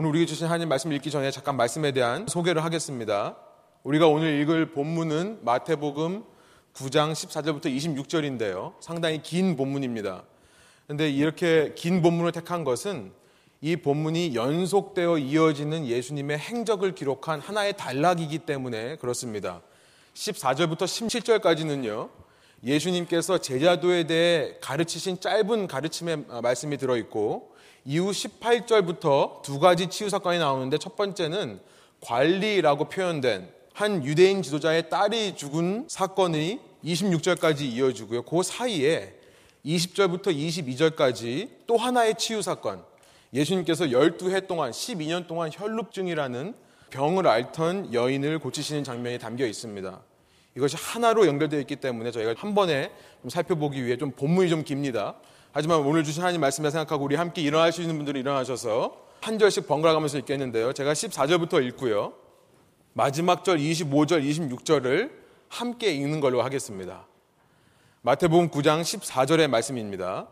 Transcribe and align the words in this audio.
오늘 0.00 0.08
우리에게 0.12 0.24
주신 0.24 0.46
하나님 0.46 0.70
말씀 0.70 0.90
읽기 0.94 1.10
전에 1.10 1.30
잠깐 1.30 1.58
말씀에 1.58 1.92
대한 1.92 2.26
소개를 2.26 2.64
하겠습니다. 2.64 3.36
우리가 3.82 4.06
오늘 4.06 4.40
읽을 4.40 4.72
본문은 4.72 5.40
마태복음 5.44 6.24
9장 6.72 7.12
14절부터 7.12 7.66
26절인데요. 7.66 8.72
상당히 8.80 9.20
긴 9.20 9.58
본문입니다. 9.58 10.22
근데 10.86 11.10
이렇게 11.10 11.74
긴 11.76 12.00
본문을 12.00 12.32
택한 12.32 12.64
것은 12.64 13.12
이 13.60 13.76
본문이 13.76 14.34
연속되어 14.34 15.18
이어지는 15.18 15.84
예수님의 15.84 16.38
행적을 16.38 16.94
기록한 16.94 17.38
하나의 17.38 17.76
단락이기 17.76 18.38
때문에 18.38 18.96
그렇습니다. 18.96 19.60
14절부터 20.14 20.84
17절까지는요. 20.84 22.08
예수님께서 22.64 23.36
제자도에 23.36 24.06
대해 24.06 24.54
가르치신 24.62 25.20
짧은 25.20 25.66
가르침의 25.66 26.24
말씀이 26.42 26.78
들어 26.78 26.96
있고 26.96 27.49
이후 27.84 28.10
18절부터 28.10 29.42
두 29.42 29.58
가지 29.58 29.88
치유 29.88 30.10
사건이 30.10 30.38
나오는데 30.38 30.78
첫 30.78 30.96
번째는 30.96 31.60
관리라고 32.00 32.88
표현된 32.88 33.48
한 33.72 34.04
유대인 34.04 34.42
지도자의 34.42 34.90
딸이 34.90 35.36
죽은 35.36 35.86
사건이 35.88 36.60
26절까지 36.84 37.62
이어지고요. 37.62 38.22
그 38.22 38.42
사이에 38.42 39.14
20절부터 39.64 40.26
22절까지 40.26 41.48
또 41.66 41.76
하나의 41.76 42.16
치유 42.16 42.42
사건. 42.42 42.82
예수님께서 43.32 43.86
12해 43.86 44.46
동안 44.46 44.70
12년 44.72 45.26
동안 45.26 45.50
혈루증이라는 45.52 46.54
병을 46.90 47.26
앓던 47.26 47.94
여인을 47.94 48.40
고치시는 48.40 48.82
장면이 48.82 49.18
담겨 49.18 49.46
있습니다. 49.46 50.00
이것이 50.56 50.76
하나로 50.76 51.26
연결되어 51.26 51.60
있기 51.60 51.76
때문에 51.76 52.10
저희가 52.10 52.34
한 52.36 52.54
번에 52.54 52.90
좀 53.22 53.30
살펴보기 53.30 53.84
위해 53.84 53.96
좀 53.96 54.10
본문이 54.10 54.48
좀 54.48 54.64
깁니다. 54.64 55.14
하지만 55.52 55.80
오늘 55.80 56.04
주신 56.04 56.22
하나님 56.22 56.40
말씀을 56.42 56.70
생각하고 56.70 57.04
우리 57.04 57.16
함께 57.16 57.42
일어날 57.42 57.72
수 57.72 57.80
있는 57.80 57.96
분들은 57.96 58.20
일어나셔서 58.20 58.96
한 59.20 59.38
절씩 59.38 59.66
번갈아 59.66 59.94
가면서 59.94 60.16
읽겠는데요. 60.18 60.72
제가 60.72 60.92
14절부터 60.92 61.64
읽고요. 61.66 62.12
마지막 62.92 63.44
절 63.44 63.58
25절, 63.58 64.24
26절을 64.24 65.10
함께 65.48 65.92
읽는 65.92 66.20
걸로 66.20 66.42
하겠습니다. 66.42 67.06
마태복음 68.02 68.50
9장 68.50 68.82
14절의 68.82 69.48
말씀입니다. 69.48 70.28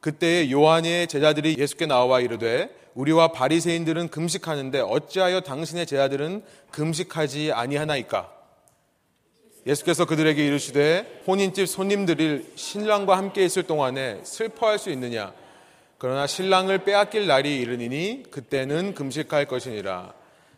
그때 0.00 0.50
요한의 0.50 1.06
제자들이 1.06 1.56
예수께 1.58 1.86
나와 1.86 2.20
이르되 2.20 2.74
우리와 2.94 3.28
바리새인들은 3.32 4.08
금식하는데 4.08 4.80
어찌하여 4.80 5.42
당신의 5.42 5.86
제자들은 5.86 6.44
금식하지 6.70 7.52
아니하나이까? 7.52 8.41
예수께서 9.66 10.04
그들에게 10.04 10.44
이르시되 10.44 11.22
혼인집 11.26 11.68
손님들이 11.68 12.44
신랑과 12.56 13.16
함께 13.16 13.44
있을 13.44 13.62
동안에 13.62 14.20
슬퍼할 14.24 14.78
수 14.78 14.90
있느냐? 14.90 15.32
그러나 15.98 16.26
신랑을 16.26 16.78
빼앗길 16.78 17.28
날이 17.28 17.60
이르니니 17.60 18.24
그때는 18.30 18.94
금식할 18.94 19.46
것이니라. 19.46 20.14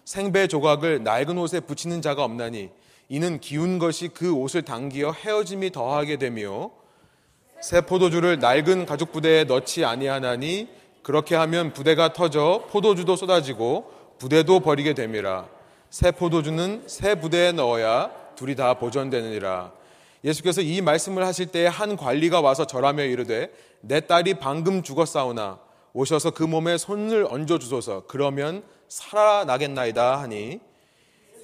생배 0.06 0.46
조각을 0.46 1.02
낡은 1.02 1.36
옷에 1.36 1.60
붙이는 1.60 2.00
자가 2.00 2.24
없나니 2.24 2.70
이는 3.10 3.40
기운 3.40 3.78
것이 3.78 4.08
그 4.08 4.32
옷을 4.32 4.62
당기어 4.62 5.12
헤어짐이 5.12 5.70
더하게 5.72 6.16
되며 6.16 6.70
새 7.60 7.82
포도주를 7.82 8.38
낡은 8.38 8.86
가죽 8.86 9.12
부대에 9.12 9.44
넣지 9.44 9.84
아니하나니 9.84 10.68
그렇게 11.02 11.34
하면 11.34 11.74
부대가 11.74 12.14
터져 12.14 12.64
포도주도 12.70 13.16
쏟아지고 13.16 13.92
부대도 14.18 14.60
버리게 14.60 14.94
됨이라. 14.94 15.46
새 15.90 16.10
포도주는 16.10 16.84
새 16.86 17.14
부대에 17.14 17.52
넣어야 17.52 18.23
둘이 18.34 18.56
다 18.56 18.74
보존되느니라. 18.74 19.72
예수께서 20.24 20.60
이 20.62 20.80
말씀을 20.80 21.24
하실 21.24 21.46
때에 21.46 21.66
한 21.66 21.96
관리가 21.96 22.40
와서 22.40 22.66
절하며 22.66 23.04
이르되 23.04 23.50
내 23.80 24.00
딸이 24.00 24.34
방금 24.34 24.82
죽었사오나 24.82 25.58
오셔서 25.92 26.30
그 26.30 26.42
몸에 26.42 26.78
손을 26.78 27.26
얹어 27.28 27.58
주소서. 27.58 28.04
그러면 28.08 28.62
살아나겠나이다 28.88 30.20
하니. 30.20 30.60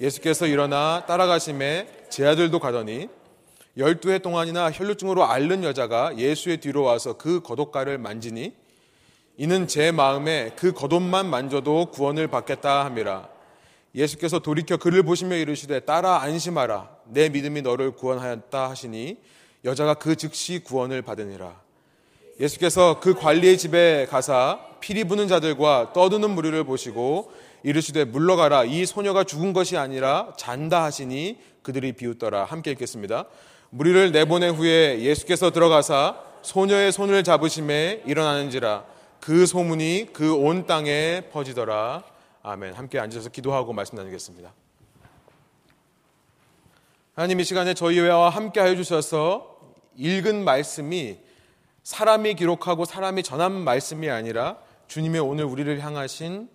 예수께서 0.01 0.47
일어나 0.47 1.05
따라가심에 1.05 2.07
제 2.09 2.25
아들도 2.25 2.59
가더니 2.59 3.07
열두 3.77 4.11
해 4.11 4.19
동안이나 4.19 4.71
혈루증으로 4.71 5.23
앓는 5.23 5.63
여자가 5.63 6.17
예수의 6.17 6.57
뒤로 6.57 6.83
와서 6.83 7.13
그 7.13 7.41
겉옷가를 7.41 7.99
만지니 7.99 8.53
이는 9.37 9.67
제 9.67 9.91
마음에 9.91 10.51
그 10.55 10.73
겉옷만 10.73 11.29
만져도 11.29 11.85
구원을 11.91 12.27
받겠다 12.27 12.83
함이라 12.85 13.29
예수께서 13.93 14.39
돌이켜 14.39 14.77
그를 14.77 15.03
보시며 15.03 15.35
이르시되 15.35 15.81
따라 15.81 16.21
안심하라. 16.21 16.89
내 17.05 17.29
믿음이 17.29 17.61
너를 17.61 17.91
구원하였다 17.91 18.69
하시니 18.69 19.17
여자가 19.65 19.95
그 19.95 20.15
즉시 20.15 20.59
구원을 20.59 21.01
받으니라. 21.01 21.59
예수께서 22.39 22.99
그 22.99 23.13
관리의 23.13 23.57
집에 23.57 24.07
가사 24.09 24.59
피리 24.79 25.03
부는 25.03 25.27
자들과 25.27 25.91
떠드는 25.93 26.29
무리를 26.31 26.63
보시고 26.63 27.31
이르시되 27.63 28.05
물러가라. 28.05 28.63
이 28.63 28.85
소녀가 28.85 29.23
죽은 29.23 29.53
것이 29.53 29.77
아니라 29.77 30.33
잔다 30.37 30.83
하시니 30.83 31.37
그들이 31.61 31.91
비웃더라. 31.93 32.45
함께 32.45 32.71
읽겠습니다. 32.71 33.25
무리를 33.69 34.11
내보낸 34.11 34.55
후에 34.55 35.01
예수께서 35.01 35.51
들어가사 35.51 36.17
소녀의 36.41 36.91
손을 36.91 37.23
잡으심에 37.23 38.03
일어나는지라 38.05 38.85
그 39.19 39.45
소문이 39.45 40.07
그 40.11 40.33
온 40.33 40.65
땅에 40.65 41.21
퍼지더라 41.31 42.03
아멘. 42.43 42.73
함께 42.73 42.97
앉아서 42.97 43.29
기도하고 43.29 43.71
말씀 43.71 43.95
나누겠습니다. 43.95 44.51
하나님 47.13 47.39
이 47.39 47.43
시간에 47.43 47.75
저희와 47.75 48.29
함께 48.29 48.59
하여 48.59 48.75
주셔서 48.75 49.59
읽은 49.95 50.43
말씀이 50.43 51.19
사람이 51.83 52.33
기록하고 52.33 52.85
사람이 52.85 53.21
전한 53.21 53.51
말씀이 53.51 54.09
아니라 54.09 54.57
주님의 54.87 55.21
오늘 55.21 55.45
우리를 55.45 55.79
향하신 55.81 56.49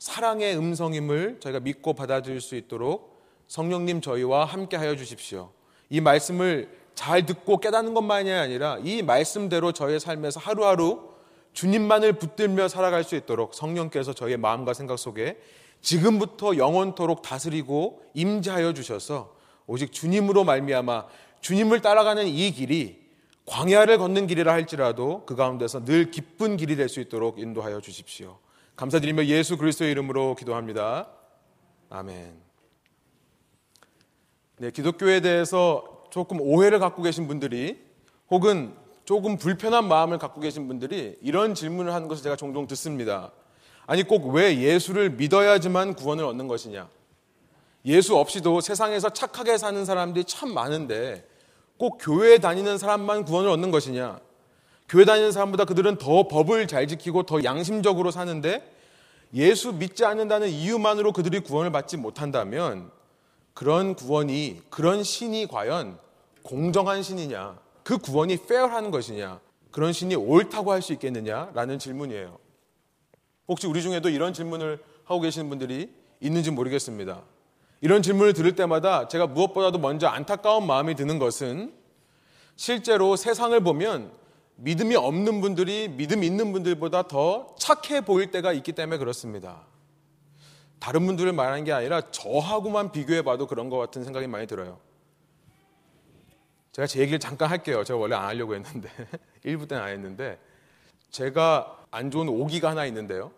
사랑의 0.00 0.56
음성임을 0.56 1.38
저희가 1.38 1.60
믿고 1.60 1.92
받아들일 1.92 2.40
수 2.40 2.56
있도록 2.56 3.22
성령님 3.46 4.00
저희와 4.00 4.44
함께 4.44 4.76
하여 4.76 4.96
주십시오. 4.96 5.52
이 5.88 6.00
말씀을 6.00 6.68
잘 6.96 7.26
듣고 7.26 7.58
깨닫는 7.58 7.94
것만이 7.94 8.32
아니라 8.32 8.78
이 8.82 9.02
말씀대로 9.02 9.70
저의 9.70 10.00
삶에서 10.00 10.40
하루하루 10.40 11.08
주님만을 11.58 12.12
붙들며 12.12 12.68
살아갈 12.68 13.02
수 13.02 13.16
있도록 13.16 13.52
성령께서 13.52 14.12
저희의 14.12 14.36
마음과 14.36 14.74
생각 14.74 14.96
속에 14.96 15.40
지금부터 15.80 16.56
영원토록 16.56 17.22
다스리고 17.22 18.04
임재하여 18.14 18.74
주셔서 18.74 19.34
오직 19.66 19.90
주님으로 19.90 20.44
말미암아 20.44 21.06
주님을 21.40 21.80
따라가는 21.80 22.28
이 22.28 22.52
길이 22.52 23.04
광야를 23.46 23.98
걷는 23.98 24.28
길이라 24.28 24.52
할지라도 24.52 25.24
그 25.26 25.34
가운데서 25.34 25.84
늘 25.84 26.12
기쁜 26.12 26.56
길이 26.56 26.76
될 26.76 26.88
수 26.88 27.00
있도록 27.00 27.40
인도하여 27.40 27.80
주십시오. 27.80 28.38
감사드리며 28.76 29.24
예수 29.24 29.56
그리스도의 29.56 29.90
이름으로 29.90 30.36
기도합니다. 30.36 31.08
아멘. 31.90 32.34
네, 34.58 34.70
기독교에 34.70 35.20
대해서 35.20 36.04
조금 36.10 36.40
오해를 36.40 36.78
갖고 36.78 37.02
계신 37.02 37.26
분들이 37.26 37.80
혹은 38.30 38.76
조금 39.08 39.38
불편한 39.38 39.88
마음을 39.88 40.18
갖고 40.18 40.38
계신 40.38 40.68
분들이 40.68 41.16
이런 41.22 41.54
질문을 41.54 41.94
하는 41.94 42.08
것을 42.08 42.22
제가 42.22 42.36
종종 42.36 42.66
듣습니다. 42.66 43.32
아니 43.86 44.02
꼭 44.02 44.34
왜 44.34 44.58
예수를 44.58 45.08
믿어야지만 45.12 45.94
구원을 45.94 46.26
얻는 46.26 46.46
것이냐? 46.46 46.90
예수 47.86 48.18
없이도 48.18 48.60
세상에서 48.60 49.08
착하게 49.08 49.56
사는 49.56 49.82
사람들이 49.86 50.26
참 50.26 50.52
많은데 50.52 51.26
꼭 51.78 51.96
교회에 51.98 52.36
다니는 52.36 52.76
사람만 52.76 53.24
구원을 53.24 53.48
얻는 53.48 53.70
것이냐? 53.70 54.20
교회 54.90 55.06
다니는 55.06 55.32
사람보다 55.32 55.64
그들은 55.64 55.96
더 55.96 56.28
법을 56.28 56.68
잘 56.68 56.86
지키고 56.86 57.22
더 57.22 57.42
양심적으로 57.42 58.10
사는데 58.10 58.70
예수 59.32 59.72
믿지 59.72 60.04
않는다는 60.04 60.50
이유만으로 60.50 61.14
그들이 61.14 61.40
구원을 61.40 61.72
받지 61.72 61.96
못한다면 61.96 62.90
그런 63.54 63.94
구원이 63.94 64.64
그런 64.68 65.02
신이 65.02 65.46
과연 65.46 65.98
공정한 66.42 67.02
신이냐? 67.02 67.67
그 67.88 67.96
구원이 67.96 68.36
페어하는 68.46 68.90
것이냐, 68.90 69.40
그런 69.70 69.94
신이 69.94 70.14
옳다고 70.14 70.72
할 70.72 70.82
수 70.82 70.92
있겠느냐라는 70.92 71.78
질문이에요. 71.78 72.38
혹시 73.48 73.66
우리 73.66 73.80
중에도 73.80 74.10
이런 74.10 74.34
질문을 74.34 74.78
하고 75.04 75.22
계시는 75.22 75.48
분들이 75.48 75.90
있는지 76.20 76.50
모르겠습니다. 76.50 77.22
이런 77.80 78.02
질문을 78.02 78.34
들을 78.34 78.54
때마다 78.54 79.08
제가 79.08 79.26
무엇보다도 79.28 79.78
먼저 79.78 80.06
안타까운 80.06 80.66
마음이 80.66 80.96
드는 80.96 81.18
것은 81.18 81.72
실제로 82.56 83.16
세상을 83.16 83.58
보면 83.60 84.12
믿음이 84.56 84.94
없는 84.94 85.40
분들이 85.40 85.88
믿음 85.88 86.22
있는 86.22 86.52
분들보다 86.52 87.04
더 87.08 87.56
착해 87.58 88.02
보일 88.02 88.30
때가 88.30 88.52
있기 88.52 88.72
때문에 88.72 88.98
그렇습니다. 88.98 89.62
다른 90.78 91.06
분들을 91.06 91.32
말하는 91.32 91.64
게 91.64 91.72
아니라 91.72 92.02
저하고만 92.10 92.92
비교해 92.92 93.22
봐도 93.22 93.46
그런 93.46 93.70
것 93.70 93.78
같은 93.78 94.04
생각이 94.04 94.26
많이 94.26 94.46
들어요. 94.46 94.78
제가 96.78 96.86
제 96.86 97.00
얘기를 97.00 97.18
잠깐 97.18 97.50
할게요. 97.50 97.82
제가 97.82 97.98
원래 97.98 98.14
안 98.14 98.26
하려고 98.26 98.54
했는데 98.54 98.88
1부 99.44 99.66
때는 99.66 99.82
안 99.82 99.88
했는데 99.90 100.38
제가 101.10 101.76
안 101.90 102.12
좋은 102.12 102.28
오기가 102.28 102.70
하나 102.70 102.86
있는데요. 102.86 103.32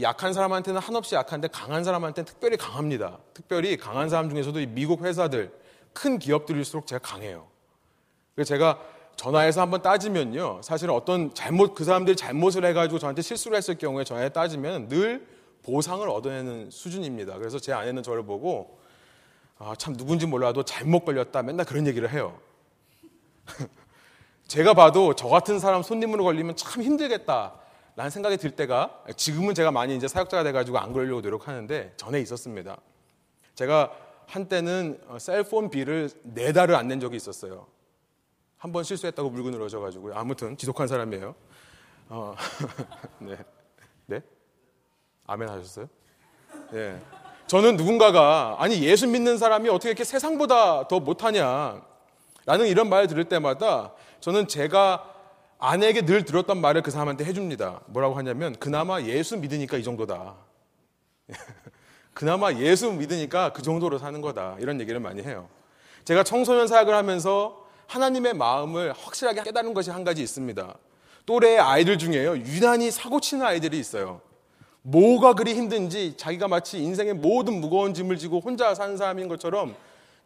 약한 0.00 0.32
사람한테는 0.32 0.80
한없이 0.80 1.14
약한데 1.14 1.46
강한 1.48 1.84
사람한테는 1.84 2.26
특별히 2.26 2.56
강합니다. 2.56 3.18
특별히 3.32 3.76
강한 3.76 4.08
사람 4.08 4.28
중에서도 4.28 4.58
미국 4.70 5.04
회사들 5.04 5.52
큰 5.92 6.18
기업들일수록 6.18 6.88
제가 6.88 6.98
강해요. 7.00 7.46
그래서 8.34 8.48
제가 8.48 8.80
전화해서 9.14 9.60
한번 9.60 9.80
따지면요. 9.82 10.60
사실은 10.62 10.94
어떤 10.94 11.32
잘못 11.34 11.76
그 11.76 11.84
사람들이 11.84 12.16
잘못을 12.16 12.64
해가지고 12.64 12.98
저한테 12.98 13.22
실수를 13.22 13.56
했을 13.56 13.76
경우에 13.76 14.02
전화해 14.02 14.30
따지면 14.30 14.88
늘 14.88 15.24
보상을 15.62 16.08
얻어내는 16.08 16.70
수준입니다. 16.72 17.38
그래서 17.38 17.60
제 17.60 17.72
아내는 17.72 18.02
저를 18.02 18.24
보고 18.24 18.80
아, 19.58 19.74
참 19.78 19.96
누군지 19.96 20.26
몰라도 20.26 20.64
잘못 20.64 21.04
걸렸다 21.04 21.42
맨날 21.42 21.64
그런 21.64 21.86
얘기를 21.86 22.10
해요. 22.10 22.40
제가 24.48 24.74
봐도 24.74 25.14
저 25.14 25.28
같은 25.28 25.58
사람 25.58 25.82
손님으로 25.82 26.24
걸리면 26.24 26.56
참 26.56 26.82
힘들겠다. 26.82 27.54
라는 27.96 28.10
생각이 28.10 28.36
들 28.36 28.52
때가 28.52 29.02
지금은 29.16 29.54
제가 29.54 29.72
많이 29.72 29.96
이제 29.96 30.06
사역자가 30.06 30.44
돼가지고 30.44 30.78
안 30.78 30.92
그러려고 30.92 31.20
노력하는데 31.20 31.94
전에 31.96 32.20
있었습니다. 32.20 32.76
제가 33.56 33.90
한때는 34.26 35.00
어, 35.08 35.18
셀폰 35.18 35.68
비를 35.70 36.08
네 36.22 36.52
달을 36.52 36.74
안 36.76 36.86
낸 36.86 37.00
적이 37.00 37.16
있었어요. 37.16 37.66
한 38.56 38.72
번 38.72 38.84
실수했다고 38.84 39.30
물고 39.30 39.50
늘어져가지고 39.50 40.14
아무튼 40.14 40.56
지독한 40.56 40.86
사람이에요. 40.88 41.34
어, 42.08 42.34
네, 43.18 43.36
네, 44.06 44.20
아멘 45.26 45.48
하셨어요? 45.48 45.88
네. 46.72 47.00
저는 47.46 47.76
누군가가 47.76 48.56
아니 48.58 48.82
예수 48.84 49.06
믿는 49.08 49.38
사람이 49.38 49.68
어떻게 49.70 49.88
이렇게 49.90 50.04
세상보다 50.04 50.86
더 50.88 51.00
못하냐 51.00 51.82
라는 52.48 52.66
이런 52.66 52.88
말을 52.88 53.08
들을 53.08 53.24
때마다 53.24 53.92
저는 54.20 54.48
제가 54.48 55.04
아내에게 55.58 56.06
늘 56.06 56.24
들었던 56.24 56.58
말을 56.58 56.80
그 56.80 56.90
사람한테 56.90 57.26
해줍니다. 57.26 57.82
뭐라고 57.88 58.14
하냐면 58.14 58.56
그나마 58.58 59.02
예수 59.02 59.36
믿으니까 59.36 59.76
이 59.76 59.82
정도다. 59.82 60.34
그나마 62.14 62.50
예수 62.54 62.90
믿으니까 62.90 63.52
그 63.52 63.60
정도로 63.60 63.98
사는 63.98 64.18
거다. 64.22 64.56
이런 64.60 64.80
얘기를 64.80 64.98
많이 64.98 65.22
해요. 65.22 65.46
제가 66.06 66.22
청소년 66.22 66.66
사역을 66.66 66.94
하면서 66.94 67.66
하나님의 67.86 68.32
마음을 68.32 68.94
확실하게 68.94 69.42
깨달은 69.42 69.74
것이 69.74 69.90
한 69.90 70.02
가지 70.02 70.22
있습니다. 70.22 70.74
또래의 71.26 71.58
아이들 71.58 71.98
중에요. 71.98 72.38
유난히 72.38 72.90
사고 72.90 73.20
치는 73.20 73.44
아이들이 73.44 73.78
있어요. 73.78 74.22
뭐가 74.80 75.34
그리 75.34 75.52
힘든지 75.52 76.16
자기가 76.16 76.48
마치 76.48 76.78
인생의 76.78 77.12
모든 77.12 77.60
무거운 77.60 77.92
짐을 77.92 78.16
지고 78.16 78.40
혼자 78.40 78.74
사는 78.74 78.96
사람인 78.96 79.28
것처럼 79.28 79.76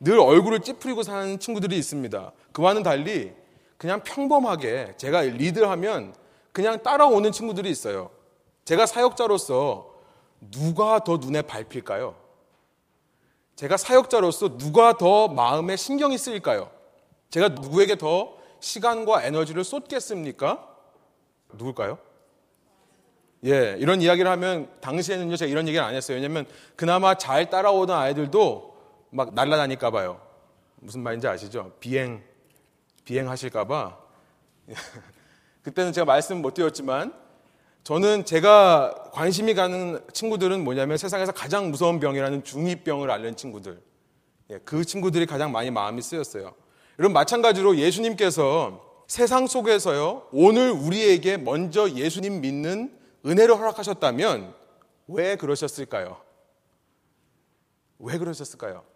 늘 0.03 0.19
얼굴을 0.19 0.61
찌푸리고 0.61 1.05
사는 1.05 1.39
친구들이 1.39 1.79
있습니다. 1.79 2.33
그와는 2.53 2.83
달리 2.83 3.33
그냥 3.77 4.03
평범하게 4.03 4.95
제가 4.97 5.23
리드하면 5.23 6.15
그냥 6.51 6.83
따라오는 6.83 7.31
친구들이 7.31 7.71
있어요. 7.71 8.11
제가 8.65 8.87
사역자로서 8.87 9.93
누가 10.51 11.05
더 11.05 11.19
눈에 11.19 11.43
밟힐까요? 11.43 12.17
제가 13.55 13.77
사역자로서 13.77 14.59
누가 14.59 14.97
더 14.97 15.29
마음에 15.29 15.77
신경이 15.77 16.19
쓰일까요? 16.19 16.71
제가 17.31 17.51
누구에게 17.51 17.97
더 17.97 18.35
시간과 18.59 19.23
에너지를 19.23 19.63
쏟겠습니까? 19.63 20.69
누굴까요? 21.53 21.99
예, 23.45 23.77
이런 23.79 24.03
이야기를 24.03 24.29
하면 24.33 24.69
당시에는요, 24.81 25.37
제가 25.37 25.49
이런 25.49 25.69
얘기를 25.69 25.85
안 25.85 25.95
했어요. 25.95 26.17
왜냐면 26.17 26.45
그나마 26.75 27.15
잘 27.15 27.51
따라오던 27.51 27.97
아이들도 27.97 28.72
막 29.15 29.35
날라다닐까 29.35 29.91
봐요. 29.91 30.21
무슨 30.77 31.03
말인지 31.03 31.29
아시죠? 31.29 31.73
비행 31.79 32.25
비행하실까 33.05 33.67
봐 33.67 33.99
그때는 35.63 35.93
제가 35.93 36.07
말씀 36.07 36.41
못 36.41 36.55
드렸지만 36.55 37.13
저는 37.85 38.25
제가 38.25 39.11
관심이 39.13 39.55
가는 39.55 40.01
친구들은 40.13 40.65
뭐냐면 40.65 40.97
세상에서 40.97 41.33
가장 41.33 41.71
무서운 41.71 42.01
병이라는 42.01 42.43
중이병을 42.45 43.11
앓는 43.11 43.37
친구들. 43.37 43.83
예, 44.51 44.59
그 44.65 44.85
친구들이 44.85 45.27
가장 45.27 45.53
많이 45.53 45.71
마음이 45.71 46.01
쓰였어요. 46.01 46.55
여러분, 46.99 47.13
마찬가지로 47.13 47.77
예수님께서 47.77 49.03
세상 49.09 49.49
속에서요, 49.49 50.29
오늘 50.33 50.71
우리에게 50.71 51.37
먼저 51.37 51.91
예수님 51.91 52.41
믿는 52.41 52.97
은혜를 53.27 53.59
허락하셨다면 53.59 54.55
왜 55.09 55.37
그러셨을까요? 55.37 56.21
왜 57.99 58.19
그러셨을까요? 58.19 58.92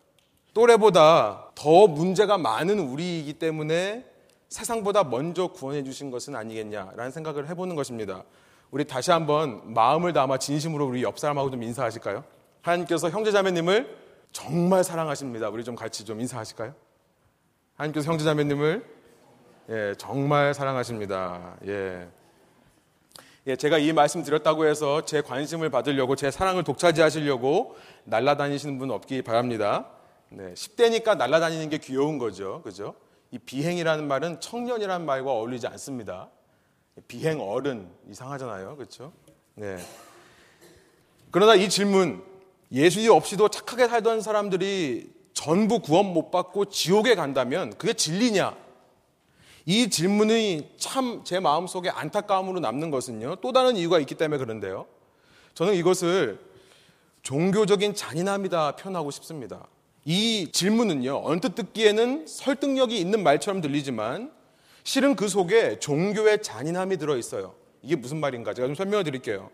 또래보다 0.56 1.50
더 1.54 1.86
문제가 1.86 2.38
많은 2.38 2.78
우리이기 2.78 3.34
때문에 3.34 4.06
세상보다 4.48 5.04
먼저 5.04 5.48
구원해 5.48 5.84
주신 5.84 6.10
것은 6.10 6.34
아니겠냐라는 6.34 7.10
생각을 7.10 7.50
해보는 7.50 7.76
것입니다. 7.76 8.24
우리 8.70 8.86
다시 8.86 9.10
한번 9.10 9.74
마음을 9.74 10.14
담아 10.14 10.38
진심으로 10.38 10.86
우리 10.86 11.02
옆 11.02 11.18
사람하고 11.18 11.50
좀 11.50 11.62
인사하실까요? 11.62 12.24
하나님께서 12.62 13.10
형제자매님을 13.10 13.98
정말 14.32 14.82
사랑하십니다. 14.82 15.50
우리 15.50 15.62
좀 15.62 15.74
같이 15.74 16.06
좀 16.06 16.22
인사하실까요? 16.22 16.74
하나님께서 17.74 18.10
형제자매님을 18.10 18.96
예, 19.68 19.94
정말 19.98 20.54
사랑하십니다. 20.54 21.56
예. 21.66 22.08
예, 23.46 23.56
제가 23.56 23.76
이 23.76 23.92
말씀 23.92 24.22
드렸다고 24.22 24.64
해서 24.64 25.04
제 25.04 25.20
관심을 25.20 25.68
받으려고 25.68 26.16
제 26.16 26.30
사랑을 26.30 26.64
독차지하시려고 26.64 27.76
날라다니시는 28.04 28.78
분 28.78 28.90
없기 28.90 29.20
바랍니다. 29.20 29.90
네, 30.28 30.55
10대니까 30.55 31.17
날아다니는 31.17 31.69
게 31.70 31.78
귀여운 31.78 32.19
거죠. 32.19 32.62
그죠? 32.62 32.94
이 33.31 33.38
비행이라는 33.38 34.06
말은 34.06 34.40
청년이라는 34.40 35.06
말과 35.06 35.32
어울리지 35.32 35.67
않습니다. 35.69 36.31
비행 37.08 37.40
어른 37.40 37.88
이상하잖아요. 38.11 38.76
그렇죠? 38.76 39.12
네. 39.55 39.76
그러나 41.31 41.55
이 41.55 41.69
질문 41.69 42.23
예수님 42.73 43.11
없이도 43.11 43.49
착하게 43.49 43.88
살던 43.88 44.20
사람들이 44.23 45.12
전부 45.34 45.81
구원 45.81 46.06
못 46.06 46.31
받고 46.31 46.67
지옥에 46.67 47.14
간다면 47.14 47.70
그게 47.76 47.93
진리냐? 47.93 48.56
이 49.67 49.90
질문이 49.90 50.75
참 50.78 51.25
제 51.25 51.40
마음속에 51.40 51.90
안타까움으로 51.90 52.61
남는 52.61 52.90
것은요. 52.90 53.37
또 53.37 53.52
다른 53.52 53.76
이유가 53.76 53.99
있기 53.99 54.14
때문에 54.14 54.38
그런데요. 54.38 54.87
저는 55.55 55.75
이것을 55.75 56.38
종교적인 57.23 57.94
잔인함이다 57.94 58.76
표현하고 58.76 59.11
싶습니다. 59.11 59.67
이 60.08 60.50
질문은요, 60.52 61.22
언뜻 61.24 61.56
듣기에는 61.56 62.28
설득력이 62.28 62.96
있는 62.96 63.24
말처럼 63.24 63.60
들리지만 63.60 64.30
실은 64.84 65.16
그 65.16 65.26
속에 65.26 65.80
종교의 65.80 66.42
잔인함이 66.42 66.96
들어 66.96 67.16
있어요. 67.16 67.56
이게 67.82 67.96
무슨 67.96 68.20
말인가? 68.20 68.54
제가 68.54 68.68
좀 68.68 68.76
설명을 68.76 69.02
드릴게요. 69.02 69.50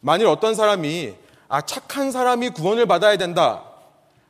만일 0.00 0.28
어떤 0.28 0.54
사람이 0.54 1.14
아, 1.48 1.62
착한 1.62 2.12
사람이 2.12 2.50
구원을 2.50 2.86
받아야 2.86 3.16
된다. 3.16 3.64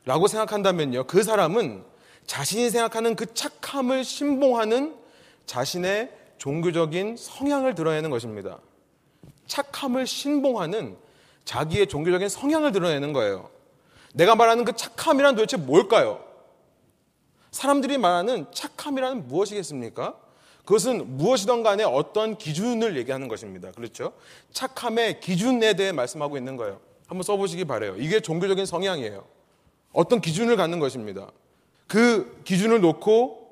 라고 0.05 0.27
생각한다면요. 0.27 1.05
그 1.05 1.21
사람은 1.21 1.83
자신이 2.25 2.71
생각하는 2.71 3.15
그 3.15 3.31
착함을 3.31 4.03
신봉하는 4.03 4.95
자신의 5.45 6.09
종교적인 6.39 7.15
성향을 7.15 7.75
드러내는 7.75 8.09
것입니다. 8.09 8.57
착함을 9.45 10.07
신봉하는 10.07 10.97
자기의 11.45 11.85
종교적인 11.87 12.27
성향을 12.27 12.71
드러내는 12.71 13.13
거예요. 13.13 13.49
내가 14.13 14.35
말하는 14.35 14.63
그 14.63 14.73
착함이란 14.73 15.35
도대체 15.35 15.57
뭘까요? 15.57 16.23
사람들이 17.51 17.97
말하는 17.97 18.45
착함이란 18.51 19.27
무엇이겠습니까? 19.27 20.15
그것은 20.65 21.17
무엇이든 21.17 21.61
간에 21.61 21.83
어떤 21.83 22.37
기준을 22.37 22.95
얘기하는 22.97 23.27
것입니다. 23.27 23.71
그렇죠? 23.71 24.13
착함의 24.51 25.19
기준에 25.19 25.73
대해 25.73 25.91
말씀하고 25.91 26.37
있는 26.37 26.55
거예요. 26.55 26.79
한번 27.07 27.23
써보시기 27.23 27.65
바래요. 27.65 27.95
이게 27.97 28.21
종교적인 28.21 28.65
성향이에요. 28.65 29.25
어떤 29.91 30.21
기준을 30.21 30.55
갖는 30.55 30.79
것입니다. 30.79 31.29
그 31.87 32.41
기준을 32.45 32.81
놓고 32.81 33.43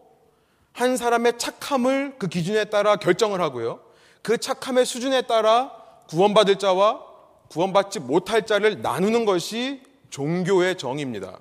한 0.72 0.96
사람의 0.96 1.38
착함을 1.38 2.16
그 2.18 2.28
기준에 2.28 2.66
따라 2.66 2.96
결정을 2.96 3.42
하고요. 3.42 3.82
그 4.22 4.38
착함의 4.38 4.86
수준에 4.86 5.24
따라 5.24 5.72
구원받을 6.08 6.58
자와 6.58 7.06
구원받지 7.50 8.00
못할 8.00 8.46
자를 8.46 8.82
나누는 8.82 9.26
것이 9.26 9.82
종교의 10.12 10.78
정의입니다. 10.78 11.40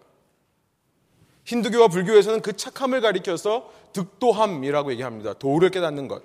힌두교와 1.45 1.89
불교에서는 1.89 2.41
그 2.41 2.57
착함을 2.57 3.01
가리켜서 3.01 3.71
득도함이라고 3.93 4.93
얘기합니다. 4.93 5.35
도를 5.35 5.71
깨닫는 5.71 6.09
것. 6.09 6.23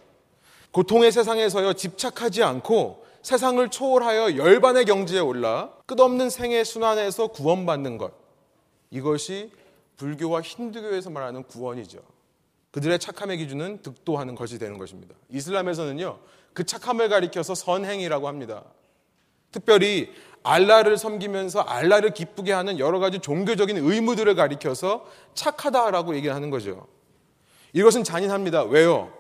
고통의 0.72 1.12
세상에서요, 1.12 1.74
집착하지 1.74 2.44
않고 2.44 3.06
세상을 3.24 3.68
초월하여 3.70 4.38
열반의 4.38 4.86
경지에 4.86 5.20
올라 5.20 5.72
끝없는 5.88 6.30
생의 6.30 6.64
순환에서 6.64 7.28
구원받는 7.28 7.98
것. 7.98 8.14
이것이 8.92 9.52
불교와 9.98 10.42
힌두교에서 10.42 11.10
말하는 11.10 11.44
구원이죠. 11.44 12.00
그들의 12.72 13.00
착함의 13.00 13.38
기준은 13.38 13.82
득도하는 13.82 14.36
것이 14.36 14.60
되는 14.60 14.78
것입니다. 14.78 15.16
이슬람에서는요, 15.30 16.20
그 16.54 16.66
착함을 16.66 17.10
가리켜서 17.10 17.56
선행이라고 17.56 18.28
합니다. 18.28 18.64
특별히 19.52 20.14
알라를 20.46 20.98
섬기면서 20.98 21.62
알라를 21.62 22.12
기쁘게 22.12 22.54
하는 22.54 22.78
여러 22.78 23.00
가지 23.00 23.20
종교적인 23.20 23.78
의무들을 23.78 24.36
가리켜서 24.36 25.06
착하다라고 25.34 26.16
얘기하는 26.16 26.52
거죠. 26.52 26.88
이것은 27.74 28.04
잔인합니다. 28.04 28.64
왜요? 28.64 29.12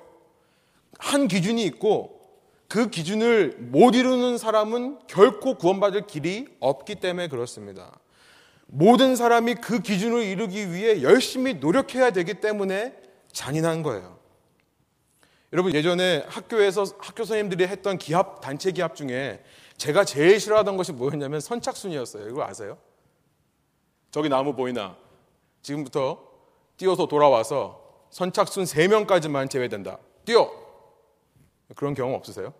한 0.99 1.27
기준이 1.27 1.63
있고 1.65 2.21
그 2.67 2.89
기준을 2.89 3.55
못 3.57 3.95
이루는 3.95 4.37
사람은 4.37 4.99
결코 5.07 5.55
구원받을 5.55 6.05
길이 6.07 6.47
없기 6.59 6.95
때문에 6.95 7.27
그렇습니다. 7.27 7.99
모든 8.67 9.15
사람이 9.15 9.55
그 9.55 9.79
기준을 9.79 10.23
이루기 10.23 10.71
위해 10.71 11.01
열심히 11.01 11.55
노력해야 11.55 12.11
되기 12.11 12.35
때문에 12.35 12.93
잔인한 13.31 13.81
거예요. 13.81 14.19
여러분 15.53 15.73
예전에 15.73 16.23
학교에서 16.27 16.83
학교 16.99 17.23
선생님들이 17.23 17.67
했던 17.67 17.97
기합 17.97 18.41
단체 18.41 18.71
기합 18.71 18.95
중에 18.95 19.41
제가 19.77 20.05
제일 20.05 20.39
싫어하던 20.39 20.77
것이 20.77 20.91
뭐였냐면 20.93 21.39
선착순이었어요. 21.39 22.29
이거 22.29 22.43
아세요? 22.43 22.77
저기 24.11 24.29
나무 24.29 24.55
보이나? 24.55 24.95
지금부터 25.61 26.21
뛰어서 26.77 27.07
돌아와서 27.07 28.05
선착순 28.11 28.63
3명까지만 28.63 29.49
제외된다. 29.49 29.97
뛰어! 30.23 30.49
그런 31.75 31.93
경험 31.93 32.15
없으세요? 32.15 32.53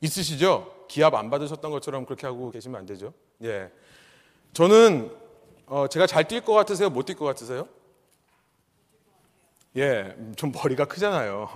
있으시죠? 0.00 0.84
기합 0.88 1.14
안 1.14 1.30
받으셨던 1.30 1.70
것처럼 1.70 2.04
그렇게 2.04 2.26
하고 2.26 2.50
계시면 2.50 2.78
안 2.80 2.86
되죠. 2.86 3.12
예. 3.42 3.70
저는 4.52 5.10
어, 5.66 5.86
제가 5.88 6.06
잘 6.06 6.24
뛸 6.24 6.44
것 6.44 6.52
같으세요? 6.52 6.90
못 6.90 7.06
뛸 7.06 7.16
것 7.16 7.24
같으세요? 7.24 7.66
예, 9.76 10.14
좀 10.36 10.52
머리가 10.52 10.84
크잖아요. 10.84 11.48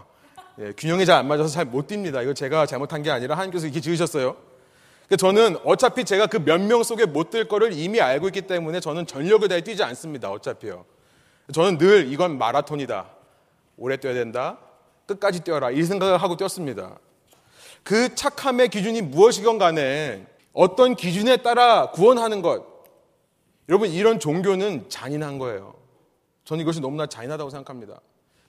예, 0.58 0.72
균형이 0.72 1.04
잘 1.04 1.18
안 1.18 1.28
맞아서 1.28 1.48
잘 1.48 1.64
못 1.66 1.86
뜁니다. 1.86 2.22
이거 2.22 2.32
제가 2.32 2.66
잘못한 2.66 3.02
게 3.02 3.10
아니라 3.10 3.34
하나님께서 3.34 3.66
이렇게 3.66 3.80
지으셨어요. 3.80 4.36
저는 5.18 5.58
어차피 5.64 6.04
제가 6.04 6.26
그 6.26 6.38
몇 6.38 6.60
명 6.60 6.82
속에 6.82 7.04
못 7.06 7.30
들 7.30 7.46
거를 7.46 7.72
이미 7.72 8.00
알고 8.00 8.28
있기 8.28 8.42
때문에 8.42 8.80
저는 8.80 9.06
전력을 9.06 9.46
다해 9.48 9.60
뛰지 9.62 9.82
않습니다. 9.82 10.30
어차피요. 10.30 10.84
저는 11.52 11.78
늘 11.78 12.10
이건 12.12 12.38
마라톤이다. 12.38 13.06
오래 13.76 13.96
뛰어야 13.98 14.14
된다. 14.14 14.58
끝까지 15.06 15.40
뛰어라. 15.40 15.70
이 15.70 15.82
생각을 15.84 16.16
하고 16.20 16.36
뛰었습니다. 16.36 16.98
그 17.84 18.14
착함의 18.14 18.70
기준이 18.70 19.02
무엇이건 19.02 19.58
간에 19.58 20.26
어떤 20.52 20.96
기준에 20.96 21.36
따라 21.36 21.90
구원하는 21.92 22.42
것. 22.42 22.64
여러분, 23.68 23.90
이런 23.90 24.18
종교는 24.18 24.88
잔인한 24.88 25.38
거예요. 25.38 25.74
저는 26.44 26.62
이것이 26.62 26.80
너무나 26.80 27.06
잔인하다고 27.06 27.50
생각합니다. 27.50 28.00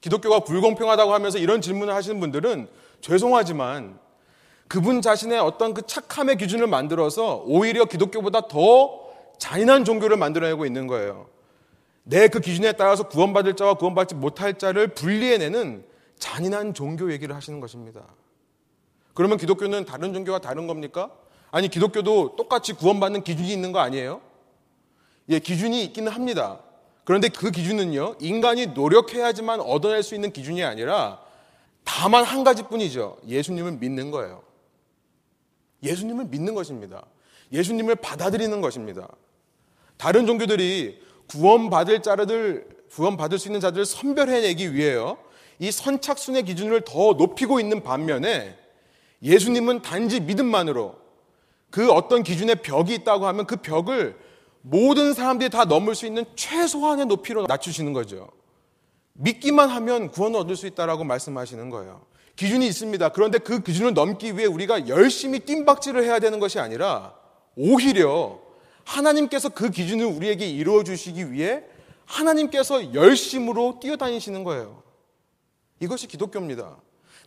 기독교가 0.08 0.40
불공평하다고 0.40 1.14
하면서 1.14 1.38
이런 1.38 1.60
질문을 1.60 1.94
하시는 1.94 2.18
분들은 2.22 2.70
죄송하지만 3.02 4.00
그분 4.70 5.02
자신의 5.02 5.38
어떤 5.40 5.74
그 5.74 5.82
착함의 5.86 6.38
기준을 6.38 6.68
만들어서 6.68 7.44
오히려 7.46 7.84
기독교보다 7.86 8.48
더 8.48 9.02
잔인한 9.38 9.84
종교를 9.84 10.16
만들어내고 10.16 10.66
있는 10.66 10.88
거예요. 10.88 11.28
내 12.04 12.30
그 12.30 12.40
기준에 12.40 12.72
따라서 12.72 13.10
구원받을 13.10 13.56
자와 13.58 13.74
구원받지 13.74 14.16
못할 14.16 14.58
자를 14.58 14.88
분리해내는 14.88 15.84
잔인한 16.18 16.74
종교 16.74 17.12
얘기를 17.12 17.36
하시는 17.36 17.60
것입니다. 17.60 18.02
그러면 19.14 19.38
기독교는 19.38 19.84
다른 19.84 20.14
종교와 20.14 20.40
다른 20.40 20.68
겁니까? 20.68 21.12
아니, 21.52 21.68
기독교도 21.68 22.38
똑같이 22.38 22.72
구원받는 22.72 23.24
기준이 23.24 23.52
있는 23.52 23.74
거 23.74 23.80
아니에요? 23.80 24.22
예, 25.30 25.40
기준이 25.40 25.84
있기는 25.84 26.10
합니다. 26.10 26.60
그런데 27.08 27.30
그 27.30 27.52
기준은요, 27.52 28.16
인간이 28.20 28.66
노력해야지만 28.66 29.62
얻어낼 29.62 30.04
수 30.04 30.14
있는 30.14 30.34
기준이 30.34 30.62
아니라 30.66 31.22
다만 31.86 32.26
한 32.26 32.44
가지 32.44 32.64
뿐이죠. 32.64 33.16
예수님을 33.26 33.78
믿는 33.78 34.12
거예요. 34.12 34.44
예수님을 35.84 36.26
믿는 36.26 36.54
것입니다. 36.54 37.06
예수님을 37.54 37.96
받아들이는 37.96 38.60
것입니다. 38.60 39.08
다른 39.96 40.28
종교들이 40.28 41.02
구원받을 41.30 42.02
자들, 42.02 42.68
구원받을 42.92 43.40
수 43.40 43.48
있는 43.48 43.62
자들을 43.62 43.86
선별해내기 43.86 44.76
위해요. 44.76 45.18
이 45.60 45.72
선착순의 45.72 46.44
기준을 46.44 46.82
더 46.82 47.14
높이고 47.14 47.62
있는 47.62 47.84
반면에 47.84 48.58
예수님은 49.24 49.82
단지 49.82 50.20
믿음만으로 50.20 50.98
그 51.70 51.90
어떤 51.90 52.24
기준의 52.24 52.58
벽이 52.64 52.94
있다고 52.96 53.28
하면 53.28 53.46
그 53.46 53.56
벽을 53.56 54.27
모든 54.62 55.14
사람들이 55.14 55.50
다 55.50 55.66
넘을 55.66 55.96
수 55.96 56.06
있는 56.06 56.26
최소한의 56.36 57.06
높이로 57.06 57.46
낮추시는 57.48 57.94
거죠. 57.94 58.30
믿기만 59.14 59.70
하면 59.70 60.12
구원을 60.12 60.40
얻을 60.40 60.56
수 60.56 60.68
있다라고 60.68 61.04
말씀하시는 61.04 61.70
거예요. 61.70 62.02
기준이 62.36 62.68
있습니다. 62.68 63.10
그런데 63.10 63.40
그 63.40 63.64
기준을 63.64 63.94
넘기 63.94 64.38
위해 64.38 64.46
우리가 64.46 64.88
열심히 64.88 65.40
뜀박질을 65.40 66.04
해야 66.04 66.20
되는 66.20 66.40
것이 66.40 66.60
아니라 66.60 67.16
오히려 67.56 68.40
하나님께서 68.84 69.50
그 69.50 69.72
기준을 69.72 70.06
우리에게 70.06 70.48
이루어 70.48 70.84
주시기 70.84 71.32
위해 71.32 71.64
하나님께서 72.06 72.94
열심으로 72.94 73.80
뛰어다니시는 73.82 74.44
거예요. 74.44 74.84
이것이 75.80 76.08
기독교입니다. 76.08 76.78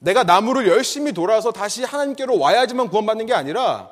내가 0.00 0.24
나무를 0.24 0.68
열심히 0.68 1.12
돌아서 1.12 1.52
다시 1.52 1.84
하나님께로 1.84 2.38
와야지만 2.38 2.88
구원받는 2.88 3.26
게 3.26 3.34
아니라 3.34 3.90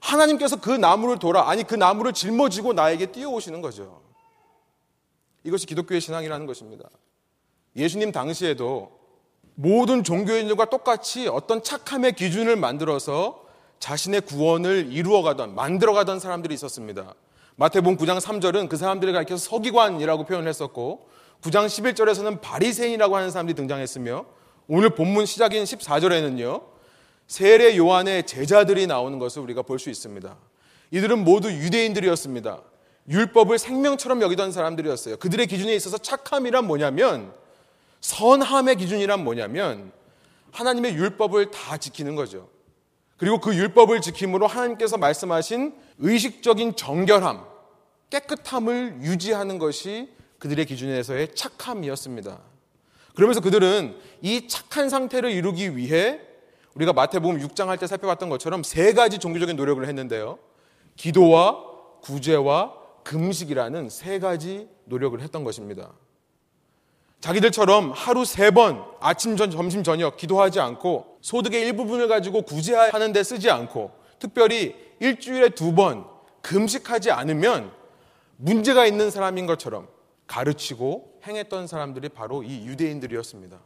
하나님께서 0.00 0.60
그 0.60 0.70
나무를 0.70 1.18
돌아, 1.18 1.48
아니 1.48 1.64
그 1.64 1.74
나무를 1.74 2.12
짊어지고 2.12 2.72
나에게 2.72 3.06
뛰어오시는 3.06 3.60
거죠. 3.60 4.00
이것이 5.44 5.66
기독교의 5.66 6.00
신앙이라는 6.00 6.46
것입니다. 6.46 6.88
예수님 7.76 8.12
당시에도 8.12 8.98
모든 9.54 10.04
종교인들과 10.04 10.66
똑같이 10.66 11.26
어떤 11.26 11.62
착함의 11.62 12.12
기준을 12.12 12.56
만들어서 12.56 13.44
자신의 13.80 14.22
구원을 14.22 14.88
이루어가던, 14.92 15.54
만들어가던 15.54 16.20
사람들이 16.20 16.54
있었습니다. 16.54 17.14
마태복음 17.56 17.96
9장 17.96 18.20
3절은 18.20 18.68
그 18.68 18.76
사람들을 18.76 19.12
가리켜서 19.12 19.50
서기관이라고 19.50 20.24
표현을 20.24 20.48
했었고 20.48 21.08
9장 21.42 21.66
11절에서는 21.66 22.40
바리새인이라고 22.40 23.16
하는 23.16 23.30
사람들이 23.30 23.56
등장했으며 23.56 24.26
오늘 24.68 24.90
본문 24.90 25.26
시작인 25.26 25.64
14절에는요. 25.64 26.62
세례 27.28 27.76
요한의 27.76 28.26
제자들이 28.26 28.86
나오는 28.86 29.18
것을 29.18 29.42
우리가 29.42 29.62
볼 29.62 29.78
수 29.78 29.90
있습니다. 29.90 30.36
이들은 30.90 31.24
모두 31.24 31.52
유대인들이었습니다. 31.52 32.62
율법을 33.10 33.58
생명처럼 33.58 34.22
여기던 34.22 34.50
사람들이었어요. 34.52 35.18
그들의 35.18 35.46
기준에 35.46 35.74
있어서 35.76 35.98
착함이란 35.98 36.66
뭐냐면 36.66 37.32
선함의 38.00 38.76
기준이란 38.76 39.22
뭐냐면 39.22 39.92
하나님의 40.52 40.94
율법을 40.94 41.50
다 41.50 41.76
지키는 41.76 42.16
거죠. 42.16 42.48
그리고 43.18 43.40
그 43.40 43.54
율법을 43.54 44.00
지킴으로 44.00 44.46
하나님께서 44.46 44.96
말씀하신 44.96 45.74
의식적인 45.98 46.76
정결함, 46.76 47.44
깨끗함을 48.10 49.00
유지하는 49.02 49.58
것이 49.58 50.08
그들의 50.38 50.64
기준에서의 50.64 51.34
착함이었습니다. 51.34 52.38
그러면서 53.14 53.40
그들은 53.40 53.96
이 54.22 54.48
착한 54.48 54.88
상태를 54.88 55.30
이루기 55.30 55.76
위해 55.76 56.20
우리가 56.78 56.92
마태복음 56.92 57.40
6장 57.40 57.66
할 57.66 57.76
때 57.78 57.86
살펴봤던 57.86 58.28
것처럼 58.28 58.62
세 58.62 58.92
가지 58.92 59.18
종교적인 59.18 59.56
노력을 59.56 59.84
했는데요. 59.86 60.38
기도와 60.96 61.64
구제와 62.02 62.74
금식이라는 63.04 63.88
세 63.90 64.18
가지 64.18 64.68
노력을 64.84 65.20
했던 65.20 65.42
것입니다. 65.44 65.92
자기들처럼 67.20 67.90
하루 67.90 68.24
세 68.24 68.50
번 68.52 68.84
아침 69.00 69.36
전 69.36 69.50
점심 69.50 69.82
저녁 69.82 70.16
기도하지 70.16 70.60
않고 70.60 71.18
소득의 71.20 71.62
일부분을 71.62 72.06
가지고 72.06 72.42
구제하는 72.42 73.12
데 73.12 73.22
쓰지 73.24 73.50
않고 73.50 73.90
특별히 74.20 74.76
일주일에 75.00 75.50
두 75.50 75.74
번 75.74 76.06
금식하지 76.42 77.10
않으면 77.10 77.72
문제가 78.36 78.86
있는 78.86 79.10
사람인 79.10 79.46
것처럼 79.46 79.88
가르치고 80.28 81.20
행했던 81.26 81.66
사람들이 81.66 82.08
바로 82.10 82.44
이 82.44 82.64
유대인들이었습니다. 82.66 83.58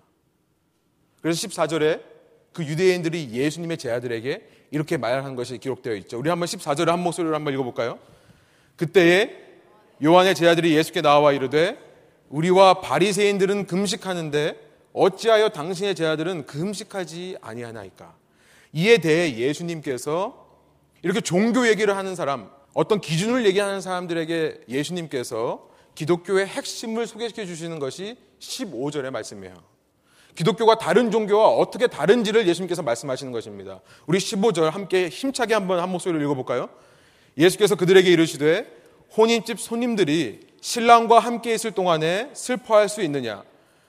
그래서 1.20 1.46
14절에 1.46 2.11
그 2.52 2.64
유대인들이 2.64 3.30
예수님의 3.32 3.78
제자들에게 3.78 4.48
이렇게 4.70 4.96
말한 4.96 5.36
것이 5.36 5.58
기록되어 5.58 5.94
있죠. 5.96 6.18
우리 6.18 6.30
한번 6.30 6.46
14절을 6.46 6.86
한 6.86 7.00
목소리로 7.00 7.34
한번 7.34 7.54
읽어볼까요? 7.54 7.98
그때에 8.76 9.36
요한의 10.02 10.34
제자들이 10.34 10.74
예수께 10.74 11.02
나와 11.02 11.32
이르되 11.32 11.78
우리와 12.28 12.80
바리새인들은 12.80 13.66
금식하는데 13.66 14.56
어찌하여 14.92 15.50
당신의 15.50 15.94
제자들은 15.94 16.46
금식하지 16.46 17.36
아니하나이까? 17.40 18.14
이에 18.72 18.98
대해 18.98 19.36
예수님께서 19.36 20.42
이렇게 21.02 21.20
종교 21.20 21.68
얘기를 21.68 21.96
하는 21.96 22.14
사람, 22.14 22.50
어떤 22.74 23.00
기준을 23.00 23.44
얘기하는 23.46 23.80
사람들에게 23.80 24.62
예수님께서 24.68 25.68
기독교의 25.94 26.46
핵심을 26.46 27.06
소개시켜 27.06 27.44
주시는 27.44 27.78
것이 27.78 28.16
15절의 28.40 29.10
말씀이에요. 29.10 29.71
기독교가 30.34 30.78
다른 30.78 31.10
종교와 31.10 31.48
어떻게 31.48 31.86
다른지를 31.86 32.48
예수님께서 32.48 32.82
말씀하시는 32.82 33.32
것입니다. 33.32 33.80
우리 34.06 34.18
15절 34.18 34.70
함께 34.70 35.08
힘차게 35.08 35.54
한번 35.54 35.80
한 35.80 35.90
목소리로 35.90 36.22
읽어볼까요? 36.24 36.68
예수께서 37.36 37.74
그들에게 37.74 38.10
이르시되 38.10 38.66
혼인집 39.16 39.60
손님들이 39.60 40.40
신랑과 40.60 41.18
함께 41.18 41.52
있을 41.54 41.72
동안에 41.72 42.30
슬퍼할 42.34 42.88
수 42.88 43.02
있느냐? 43.02 43.42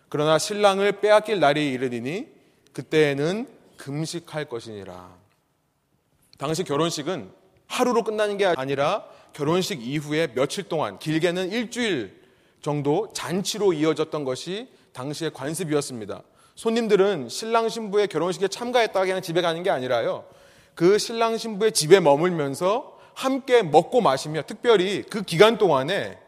그러나 0.09 0.37
신랑을 0.37 0.99
빼앗길 0.99 1.39
날이 1.39 1.71
이르리니 1.71 2.27
그때에는 2.73 3.47
금식할 3.77 4.45
것이니라. 4.45 5.15
당시 6.37 6.63
결혼식은 6.63 7.31
하루로 7.67 8.03
끝나는 8.03 8.37
게 8.37 8.45
아니라 8.45 9.05
결혼식 9.33 9.81
이후에 9.81 10.27
며칠 10.33 10.63
동안 10.65 10.99
길게는 10.99 11.51
일주일 11.51 12.21
정도 12.61 13.09
잔치로 13.13 13.73
이어졌던 13.73 14.23
것이 14.23 14.67
당시의 14.93 15.31
관습이었습니다. 15.33 16.21
손님들은 16.55 17.29
신랑 17.29 17.69
신부의 17.69 18.07
결혼식에 18.07 18.47
참가했다고 18.47 19.05
그냥 19.05 19.21
집에 19.21 19.41
가는 19.41 19.63
게 19.63 19.69
아니라요. 19.69 20.25
그 20.75 20.97
신랑 20.97 21.37
신부의 21.37 21.71
집에 21.71 21.99
머물면서 21.99 22.99
함께 23.13 23.61
먹고 23.63 24.01
마시며 24.01 24.43
특별히 24.43 25.03
그 25.03 25.21
기간 25.21 25.57
동안에 25.57 26.19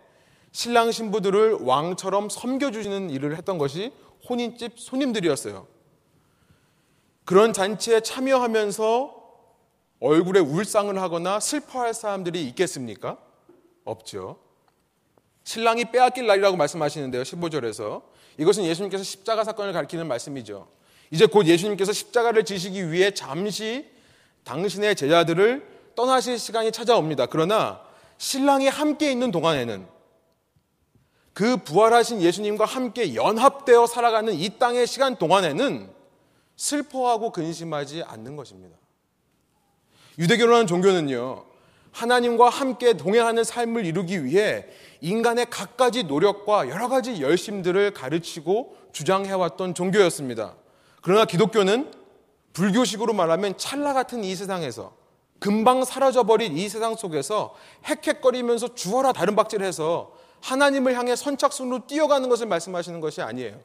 신랑 0.51 0.91
신부들을 0.91 1.58
왕처럼 1.62 2.29
섬겨주시는 2.29 3.10
일을 3.10 3.36
했던 3.38 3.58
것이 3.58 3.91
혼인집 4.29 4.79
손님들이었어요. 4.79 5.67
그런 7.25 7.53
잔치에 7.53 8.01
참여하면서 8.01 9.15
얼굴에 10.00 10.39
울상을 10.39 10.96
하거나 11.01 11.39
슬퍼할 11.39 11.94
사람들이 11.94 12.48
있겠습니까? 12.50 13.17
없죠. 13.84 14.38
신랑이 15.44 15.91
빼앗길 15.91 16.25
날이라고 16.27 16.58
말씀하시는데요. 16.58 17.24
15절에서. 17.24 18.03
이것은 18.37 18.65
예수님께서 18.65 19.03
십자가 19.03 19.43
사건을 19.43 19.73
가리키는 19.73 20.07
말씀이죠. 20.07 20.67
이제 21.11 21.25
곧 21.25 21.45
예수님께서 21.47 21.93
십자가를 21.93 22.43
지시기 22.43 22.91
위해 22.91 23.11
잠시 23.11 23.87
당신의 24.43 24.95
제자들을 24.95 25.65
떠나실 25.95 26.37
시간이 26.37 26.71
찾아옵니다. 26.71 27.27
그러나 27.27 27.81
신랑이 28.17 28.67
함께 28.67 29.11
있는 29.11 29.31
동안에는 29.31 29.87
그 31.33 31.57
부활하신 31.57 32.21
예수님과 32.21 32.65
함께 32.65 33.13
연합되어 33.13 33.87
살아가는 33.87 34.33
이 34.33 34.57
땅의 34.57 34.87
시간 34.87 35.17
동안에는 35.17 35.89
슬퍼하고 36.55 37.31
근심하지 37.31 38.03
않는 38.03 38.35
것입니다. 38.35 38.77
유대교라는 40.17 40.65
종교는요, 40.65 41.43
하나님과 41.91 42.49
함께 42.49 42.93
동행하는 42.93 43.43
삶을 43.43 43.85
이루기 43.85 44.23
위해 44.23 44.65
인간의 45.05 45.51
갖가지 45.51 46.05
노력과 46.05 46.67
여러 46.69 46.88
가지 46.88 47.21
열심들을 47.21 47.93
가르치고 47.93 48.75
주장해왔던 48.91 49.75
종교였습니다. 49.75 50.55
그러나 51.03 51.25
기독교는 51.25 51.91
불교식으로 52.53 53.13
말하면 53.13 53.55
찰나 53.55 53.93
같은 53.93 54.24
이 54.24 54.33
세상에서 54.35 54.95
금방 55.38 55.85
사라져버린 55.85 56.57
이 56.57 56.67
세상 56.69 56.95
속에서 56.95 57.53
헥헥거리면서 57.88 58.74
주어라 58.74 59.13
다른 59.13 59.35
박질해서 59.35 60.12
하나님을 60.41 60.97
향해 60.97 61.15
선착순으로 61.15 61.85
뛰어가는 61.85 62.27
것을 62.27 62.47
말씀하시는 62.47 63.00
것이 63.00 63.21
아니에요. 63.21 63.62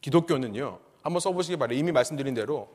기독교는요. 0.00 0.80
한번 1.02 1.20
써보시기 1.20 1.56
바래요. 1.56 1.78
이미 1.78 1.92
말씀드린 1.92 2.34
대로 2.34 2.68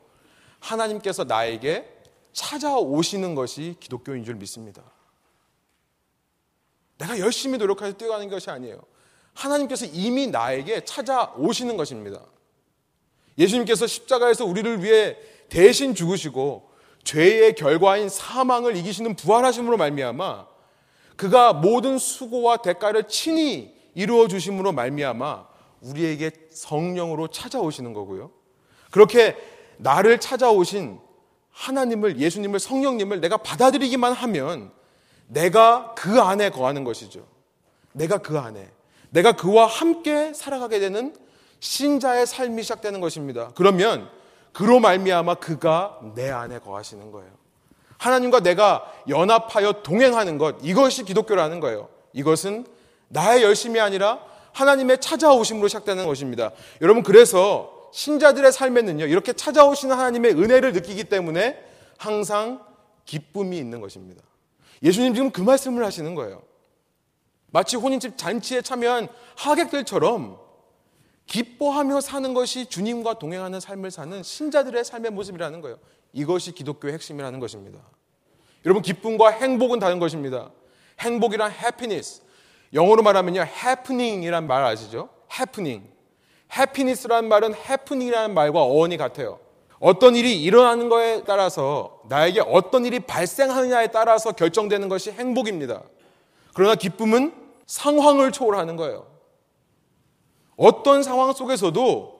하나님께서 0.62 1.25
나에게 1.25 1.86
찾아오시는 2.32 3.36
것이 3.36 3.75
기독교인 3.82 4.24
줄 4.24 4.36
믿습니다. 4.36 4.84
내가 7.00 7.18
열심히 7.20 7.58
노력해서 7.58 7.98
뛰어가는 7.98 8.29
것이 8.29 8.50
아니에요. 8.50 8.79
하나님께서 9.34 9.86
이미 9.86 10.27
나에게 10.27 10.84
찾아오시는 10.86 11.77
것입니다. 11.77 12.22
예수님께서 13.38 13.88
십자가에서 13.88 14.46
우리를 14.46 14.84
위해 14.84 15.18
대신 15.48 15.96
죽으시고 15.96 16.70
죄의 17.06 17.56
결과인 17.56 18.10
사망을 18.10 18.75
이기시는 18.75 19.15
부활하심으로 19.15 19.77
말미암아 19.77 20.48
그가 21.15 21.53
모든 21.53 21.98
수고와 21.98 22.58
대가를 22.58 23.08
친히 23.08 23.74
이루어 23.96 24.27
주심으로 24.27 24.74
말미암아 24.74 25.48
우리에게 25.82 26.32
성령으로 26.51 27.29
찾아오시는 27.29 27.94
거고요. 27.94 28.32
그렇게 28.91 29.38
나를 29.77 30.20
찾아오신 30.20 31.00
하나님을 31.51 32.20
예수님을 32.20 32.60
성령님을 32.60 33.22
내가 33.22 33.38
받아들이기만 33.38 34.12
하면 34.12 34.72
내가 35.29 35.93
그 35.95 36.19
안에 36.21 36.50
거하는 36.50 36.83
것이죠. 36.83 37.25
내가 37.93 38.17
그 38.17 38.39
안에 38.39 38.69
내가 39.12 39.33
그와 39.33 39.65
함께 39.65 40.33
살아가게 40.33 40.79
되는 40.79 41.15
신자의 41.59 42.25
삶이 42.25 42.63
시작되는 42.63 43.00
것입니다. 43.00 43.51
그러면 43.55 44.09
그로 44.53 44.79
말미암아 44.79 45.36
그가 45.36 46.00
내 46.15 46.29
안에 46.29 46.59
거하시는 46.59 47.12
거예요. 47.12 47.31
하나님과 47.98 48.39
내가 48.39 48.91
연합하여 49.07 49.83
동행하는 49.83 50.38
것 50.38 50.57
이것이 50.62 51.03
기독교라는 51.03 51.59
거예요. 51.59 51.89
이것은 52.13 52.65
나의 53.09 53.43
열심이 53.43 53.79
아니라 53.79 54.19
하나님의 54.53 55.00
찾아오심으로 55.00 55.67
시작되는 55.67 56.05
것입니다. 56.05 56.51
여러분 56.81 57.03
그래서 57.03 57.89
신자들의 57.91 58.51
삶에는요 58.51 59.05
이렇게 59.05 59.33
찾아오시는 59.33 59.95
하나님의 59.95 60.31
은혜를 60.33 60.74
느끼기 60.74 61.05
때문에 61.05 61.62
항상 61.98 62.63
기쁨이 63.05 63.57
있는 63.57 63.81
것입니다. 63.81 64.24
예수님 64.83 65.13
지금 65.13 65.31
그 65.31 65.41
말씀을 65.41 65.83
하시는 65.86 66.15
거예요. 66.15 66.41
마치 67.51 67.75
혼인집 67.75 68.18
잔치에 68.18 68.61
참여한 68.61 69.07
하객들처럼 69.35 70.39
기뻐하며 71.25 72.01
사는 72.01 72.33
것이 72.33 72.68
주님과 72.68 73.20
동행하는 73.20 73.59
삶을 73.59 73.92
사는 73.92 74.24
신자들의 74.24 74.83
삶의 74.83 75.11
모습이라는 75.11 75.61
거예요. 75.61 75.77
이것이 76.13 76.53
기독교의 76.53 76.94
핵심이라는 76.96 77.39
것입니다. 77.39 77.79
여러분, 78.65 78.81
기쁨과 78.81 79.29
행복은 79.29 79.79
다른 79.79 80.00
것입니다. 80.00 80.51
행복이란 81.00 81.51
happiness. 81.51 82.24
영어로 82.74 83.03
말하면요, 83.03 83.42
happening이란 83.42 84.48
말 84.48 84.63
아시죠? 84.63 85.09
happening. 85.31 85.87
happiness라는 86.51 87.29
말은 87.29 87.53
happening이라는 87.53 88.33
말과 88.33 88.61
어원이 88.61 88.98
같아요. 88.98 89.39
어떤 89.79 90.15
일이 90.15 90.42
일어나는 90.42 90.89
것에 90.89 91.24
따라서 91.25 92.01
나에게 92.09 92.42
어떤 92.42 92.85
일이 92.85 93.00
발생하느냐에 93.00 93.87
따라서 93.87 94.33
결정되는 94.33 94.89
것이 94.89 95.11
행복입니다. 95.11 95.83
그러나 96.53 96.75
기쁨은 96.75 97.33
상황을 97.65 98.31
초월하는 98.31 98.75
거예요. 98.75 99.07
어떤 100.57 101.03
상황 101.03 101.31
속에서도 101.31 102.20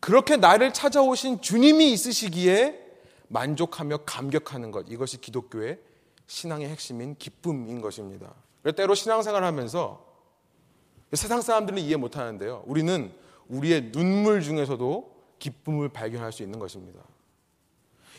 그렇게 0.00 0.36
나를 0.36 0.72
찾아오신 0.72 1.42
주님이 1.42 1.92
있으시기에 1.92 2.86
만족하며 3.28 3.98
감격하는 4.06 4.70
것. 4.70 4.86
이것이 4.88 5.20
기독교의 5.20 5.78
신앙의 6.26 6.68
핵심인 6.68 7.16
기쁨인 7.18 7.82
것입니다. 7.82 8.32
때로 8.76 8.94
신앙생활 8.94 9.44
하면서 9.44 10.06
세상 11.12 11.42
사람들은 11.42 11.78
이해 11.80 11.96
못 11.96 12.16
하는데요. 12.16 12.62
우리는 12.66 13.12
우리의 13.48 13.92
눈물 13.92 14.40
중에서도 14.40 15.17
기쁨을 15.38 15.88
발견할 15.88 16.32
수 16.32 16.42
있는 16.42 16.58
것입니다. 16.58 17.00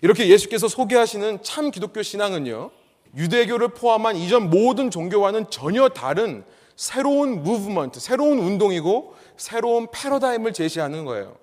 이렇게 0.02 0.28
예수께서 0.28 0.68
소개하시는 0.68 1.44
참 1.44 1.72
기독교 1.72 2.02
신앙은요, 2.02 2.72
유대교를 3.16 3.70
포함한 3.70 4.16
이전 4.16 4.50
모든 4.50 4.92
종교와는 4.92 5.50
전혀 5.50 5.90
다른 5.90 6.44
새로운 6.76 7.44
무브먼트, 7.44 8.00
새로운 8.00 8.40
운동이고 8.40 9.16
새로운 9.36 9.88
패러다임을 9.92 10.54
제시하는 10.54 11.06
거예요. 11.06 11.36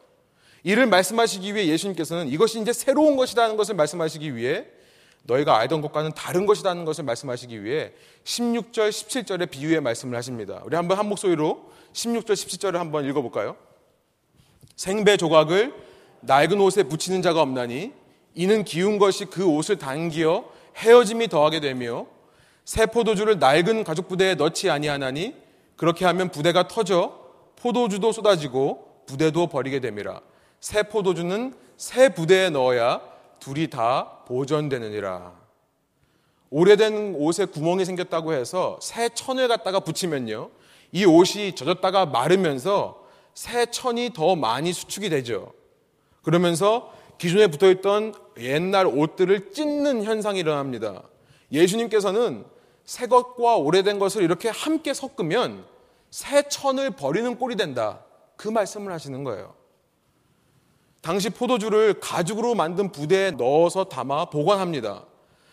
이를 0.62 0.86
말씀하시기 0.86 1.54
위해 1.54 1.66
예수님께서는 1.66 2.28
이것이 2.28 2.60
이제 2.60 2.72
새로운 2.72 3.16
것이라는 3.16 3.56
것을 3.56 3.74
말씀하시기 3.74 4.34
위해 4.34 4.66
너희가 5.24 5.58
알던 5.58 5.80
것과는 5.80 6.12
다른 6.14 6.46
것이라는 6.46 6.84
것을 6.84 7.04
말씀하시기 7.04 7.64
위해 7.64 7.92
16절, 8.24 8.90
17절의 8.90 9.50
비유의 9.50 9.80
말씀을 9.80 10.16
하십니다. 10.16 10.62
우리 10.64 10.76
한번 10.76 10.98
한 10.98 11.08
목소리로 11.08 11.70
16절, 11.92 12.32
17절을 12.32 12.74
한번 12.74 13.04
읽어볼까요? 13.04 13.56
생배 14.76 15.16
조각을 15.16 15.74
낡은 16.20 16.60
옷에 16.60 16.84
붙이는 16.84 17.22
자가 17.22 17.42
없나니 17.42 17.92
이는 18.34 18.64
기운 18.64 18.98
것이 18.98 19.26
그 19.26 19.46
옷을 19.46 19.78
당기어 19.78 20.44
헤어짐이 20.76 21.28
더하게 21.28 21.60
되며 21.60 22.06
새 22.64 22.86
포도주를 22.86 23.38
낡은 23.38 23.84
가죽 23.84 24.08
부대에 24.08 24.34
넣지 24.34 24.70
아니하나니 24.70 25.34
그렇게 25.76 26.04
하면 26.04 26.30
부대가 26.30 26.68
터져 26.68 27.18
포도주도 27.56 28.12
쏟아지고 28.12 29.02
부대도 29.06 29.46
버리게 29.48 29.80
됨이라 29.80 30.20
새 30.60 30.82
포도주는 30.82 31.54
새 31.76 32.08
부대에 32.08 32.50
넣어야 32.50 33.00
둘이 33.38 33.68
다 33.68 34.24
보존되느니라. 34.26 35.32
오래된 36.50 37.14
옷에 37.16 37.44
구멍이 37.44 37.84
생겼다고 37.84 38.32
해서 38.32 38.78
새 38.80 39.08
천을 39.10 39.48
갖다가 39.48 39.80
붙이면요. 39.80 40.50
이 40.92 41.04
옷이 41.04 41.54
젖었다가 41.54 42.06
마르면서 42.06 43.05
새 43.36 43.66
천이 43.66 44.14
더 44.14 44.34
많이 44.34 44.72
수축이 44.72 45.10
되죠. 45.10 45.52
그러면서 46.22 46.90
기존에 47.18 47.48
붙어 47.48 47.70
있던 47.70 48.14
옛날 48.38 48.86
옷들을 48.86 49.52
찢는 49.52 50.04
현상이 50.04 50.40
일어납니다. 50.40 51.02
예수님께서는 51.52 52.46
새 52.86 53.06
것과 53.06 53.56
오래된 53.56 53.98
것을 53.98 54.22
이렇게 54.22 54.48
함께 54.48 54.94
섞으면 54.94 55.66
새 56.10 56.48
천을 56.48 56.90
버리는 56.90 57.36
꼴이 57.38 57.56
된다. 57.56 58.00
그 58.36 58.48
말씀을 58.48 58.90
하시는 58.90 59.22
거예요. 59.22 59.54
당시 61.02 61.28
포도주를 61.28 62.00
가죽으로 62.00 62.54
만든 62.54 62.90
부대에 62.90 63.32
넣어서 63.32 63.84
담아 63.84 64.30
보관합니다. 64.30 65.04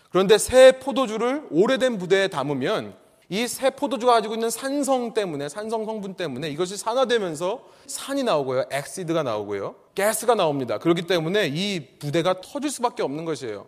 그런데 0.10 0.38
새 0.38 0.80
포도주를 0.80 1.46
오래된 1.52 1.98
부대에 1.98 2.30
담으면 2.30 2.96
이 3.30 3.48
새 3.48 3.70
포도주가 3.70 4.14
가지고 4.14 4.34
있는 4.36 4.50
산성 4.50 5.14
때문에 5.14 5.50
산성 5.50 5.86
성분 5.86 6.16
때문에 6.16 6.50
이것이 6.50 6.78
산화되면서 6.78 7.64
산이 7.88 8.24
나오고요. 8.24 8.66
엑시드가 8.72 9.24
나오고요. 9.24 9.76
가스가 9.96 10.36
나옵니다. 10.36 10.78
그렇기 10.78 11.04
때문에 11.04 11.50
이 11.54 11.98
부대가 12.00 12.42
터질 12.42 12.70
수밖에 12.70 13.02
없는 13.04 13.26
것이에요. 13.26 13.68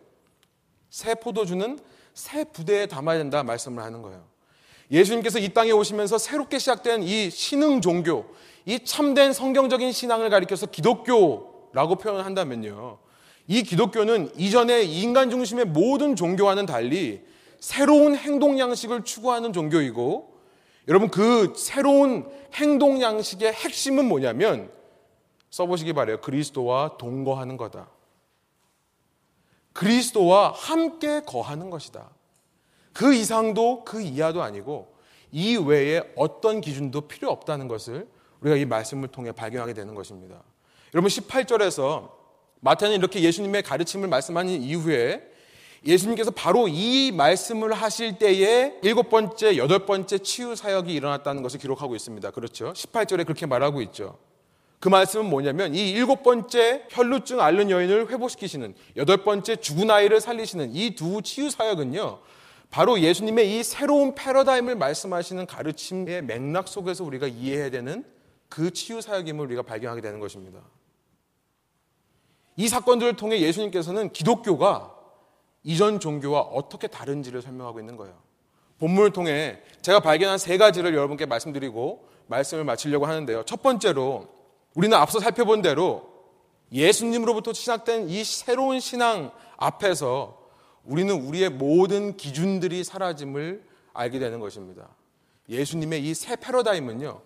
새 0.90 1.16
포도주는 1.16 1.80
새 2.14 2.44
부대에 2.46 2.86
담아야 2.86 3.18
된다 3.18 3.44
말씀을 3.44 3.84
하는 3.84 4.02
거예요. 4.02 4.24
예수님께서 4.92 5.40
이 5.40 5.50
땅에 5.50 5.72
오시면서 5.72 6.18
새롭게 6.18 6.60
시작된 6.60 7.04
이 7.04 7.30
신흥 7.30 7.82
종교, 7.82 8.26
이 8.66 8.80
참된 8.84 9.34
성경적인 9.34 9.92
신앙을 9.92 10.30
가리켜서 10.30 10.68
기독교라고 10.68 11.96
표현을 11.96 12.26
한다면요. 12.26 13.00
이 13.48 13.64
기독교는 13.64 14.32
이전에 14.38 14.84
인간 14.84 15.30
중심의 15.30 15.66
모든 15.66 16.16
종교와는 16.16 16.66
달리 16.66 17.22
새로운 17.60 18.16
행동 18.16 18.60
양식을 18.60 19.04
추구하는 19.04 19.54
종교이고 19.54 20.36
여러분 20.88 21.10
그 21.10 21.54
새로운 21.56 22.30
행동 22.54 23.02
양식의 23.02 23.54
핵심은 23.54 24.06
뭐냐면 24.06 24.72
써보시기 25.50 25.94
바래요. 25.94 26.22
그리스도와 26.22 26.98
동거하는 26.98 27.58
거다. 27.58 27.90
그리스도와 29.74 30.52
함께 30.52 31.22
거하는 31.22 31.70
것이다. 31.70 32.10
그 32.94 33.14
이상도 33.14 33.84
그 33.84 34.02
이하도 34.02 34.42
아니고 34.42 34.96
이 35.32 35.58
외에 35.58 36.02
어떤 36.16 36.62
기준도 36.62 37.02
필요 37.02 37.30
없다는 37.30 37.68
것을 37.68 38.08
우리가 38.40 38.56
이 38.58 38.66
말씀을 38.66 39.10
통해 39.10 39.32
발견하게 39.32 39.74
되는 39.74 39.96
것입니다. 39.96 40.42
여러분 40.94 41.10
18절에서 41.10 42.12
마태는 42.62 42.96
이렇게 42.98 43.22
예수님의 43.22 43.64
가르침을 43.64 44.08
말씀하는 44.08 44.62
이후에 44.62 45.30
예수님께서 45.86 46.32
바로 46.32 46.68
이 46.68 47.12
말씀을 47.12 47.74
하실 47.74 48.18
때에 48.18 48.74
일곱 48.82 49.10
번째, 49.10 49.58
여덟 49.58 49.86
번째 49.86 50.18
치유 50.18 50.56
사역이 50.56 50.92
일어났다는 50.94 51.44
것을 51.44 51.60
기록하고 51.60 51.96
있습니다. 51.96 52.32
그렇죠? 52.32 52.74
18절에 52.74 53.24
그렇게 53.26 53.46
말하고 53.46 53.82
있죠. 53.84 54.18
그 54.80 54.90
말씀은 54.90 55.30
뭐냐면 55.30 55.74
이 55.76 55.92
일곱 55.92 56.24
번째 56.24 56.86
혈루증 56.90 57.40
앓는 57.40 57.70
여인을 57.70 58.10
회복시키시는 58.10 58.76
여덟 58.98 59.18
번째 59.18 59.56
죽은 59.58 59.90
아이를 59.90 60.22
살리시는 60.22 60.76
이 60.76 60.96
두 60.96 61.22
치유 61.22 61.50
사역은요. 61.50 62.20
바로 62.72 63.00
예수님의 63.00 63.58
이 63.58 63.64
새로운 63.64 64.16
패러다임을 64.16 64.76
말씀하시는 64.76 65.46
가르침의 65.46 66.24
맥락 66.24 66.68
속에서 66.68 67.04
우리가 67.04 67.28
이해해야 67.28 67.70
되는 67.70 68.04
그 68.50 68.72
치유 68.72 69.02
사역임을 69.02 69.46
우리가 69.46 69.62
발견하게 69.62 70.02
되는 70.02 70.20
것입니다. 70.20 70.60
이 72.58 72.68
사건들을 72.68 73.16
통해 73.16 73.40
예수님께서는 73.40 74.12
기독교가 74.12 74.95
이전 75.66 76.00
종교와 76.00 76.42
어떻게 76.42 76.88
다른지를 76.88 77.42
설명하고 77.42 77.80
있는 77.80 77.98
거예요. 77.98 78.16
본문을 78.80 79.12
통해 79.12 79.60
제가 79.82 80.00
발견한 80.00 80.38
세 80.38 80.58
가지를 80.58 80.94
여러분께 80.94 81.26
말씀드리고 81.26 82.08
말씀을 82.28 82.64
마치려고 82.64 83.06
하는데요. 83.08 83.44
첫 83.44 83.62
번째로 83.62 84.28
우리는 84.76 84.96
앞서 84.96 85.20
살펴본 85.20 85.62
대로 85.62 86.08
예수님으로부터 86.72 87.52
시작된 87.54 88.10
이 88.10 88.24
새로운 88.24 88.80
신앙 88.80 89.32
앞에서 89.58 90.38
우리는 90.84 91.14
우리의 91.16 91.50
모든 91.50 92.16
기준들이 92.16 92.84
사라짐을 92.84 93.64
알게 93.94 94.20
되는 94.20 94.40
것입니다. 94.40 94.88
예수님의 95.50 96.04
이 96.04 96.14
새 96.14 96.36
패러다임은요, 96.36 97.22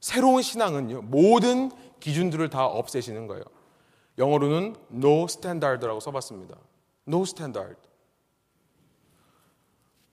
새로운 0.00 0.42
신앙은요, 0.42 1.02
모든 1.02 1.70
기준들을 2.00 2.48
다 2.50 2.64
없애시는 2.66 3.26
거예요. 3.26 3.44
영어로는 4.18 4.76
no 4.92 5.24
standard라고 5.24 6.00
써봤습니다. 6.00 6.56
No 7.08 7.22
standard. 7.22 7.76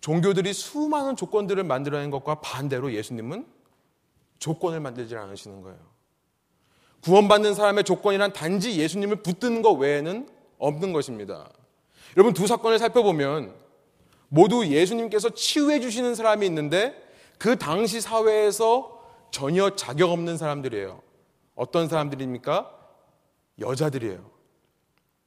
종교들이 0.01 0.53
수많은 0.53 1.15
조건들을 1.15 1.63
만들어낸 1.63 2.11
것과 2.11 2.41
반대로 2.41 2.93
예수님은 2.93 3.47
조건을 4.39 4.81
만들지 4.81 5.15
않으시는 5.15 5.61
거예요. 5.61 5.79
구원받는 7.01 7.53
사람의 7.53 7.83
조건이란 7.85 8.33
단지 8.33 8.77
예수님을 8.79 9.17
붙드는 9.17 9.61
것 9.61 9.73
외에는 9.73 10.29
없는 10.57 10.93
것입니다. 10.93 11.49
여러분 12.17 12.33
두 12.33 12.47
사건을 12.47 12.79
살펴보면 12.79 13.55
모두 14.27 14.65
예수님께서 14.67 15.29
치유해 15.29 15.79
주시는 15.79 16.15
사람이 16.15 16.45
있는데 16.47 17.01
그 17.37 17.57
당시 17.57 18.01
사회에서 18.01 19.01
전혀 19.31 19.75
자격 19.75 20.11
없는 20.11 20.37
사람들이에요. 20.37 21.01
어떤 21.55 21.87
사람들입니까? 21.87 22.71
여자들이에요. 23.59 24.32